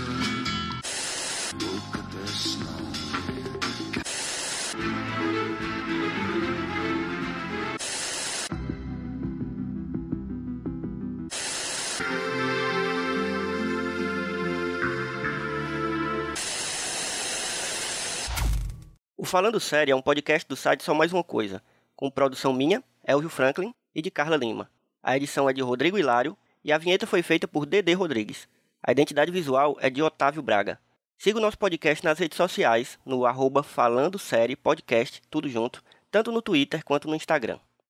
Falando 19.24 19.58
Sério 19.58 19.92
é 19.92 19.96
um 19.96 20.00
podcast 20.00 20.48
do 20.48 20.54
site 20.54 20.84
Só 20.84 20.94
Mais 20.94 21.12
Uma 21.12 21.24
Coisa, 21.24 21.60
com 21.96 22.08
produção 22.08 22.52
minha, 22.52 22.84
Elvio 23.04 23.28
Franklin, 23.28 23.74
e 23.92 24.00
de 24.00 24.12
Carla 24.12 24.36
Lima. 24.36 24.70
A 25.02 25.16
edição 25.16 25.50
é 25.50 25.52
de 25.52 25.60
Rodrigo 25.60 25.98
Hilário 25.98 26.38
e 26.62 26.72
a 26.72 26.78
vinheta 26.78 27.04
foi 27.04 27.20
feita 27.20 27.48
por 27.48 27.66
Dedê 27.66 27.94
Rodrigues. 27.94 28.46
A 28.82 28.92
identidade 28.92 29.32
visual 29.32 29.76
é 29.80 29.90
de 29.90 30.02
Otávio 30.02 30.40
Braga. 30.40 30.80
Siga 31.18 31.38
o 31.38 31.42
nosso 31.42 31.58
podcast 31.58 32.04
nas 32.04 32.18
redes 32.18 32.36
sociais, 32.36 32.98
no 33.04 33.26
arroba 33.26 33.62
Falando 33.62 34.18
Série 34.18 34.54
Podcast, 34.54 35.20
tudo 35.28 35.48
junto, 35.48 35.82
tanto 36.10 36.30
no 36.30 36.40
Twitter 36.40 36.84
quanto 36.84 37.08
no 37.08 37.16
Instagram. 37.16 37.58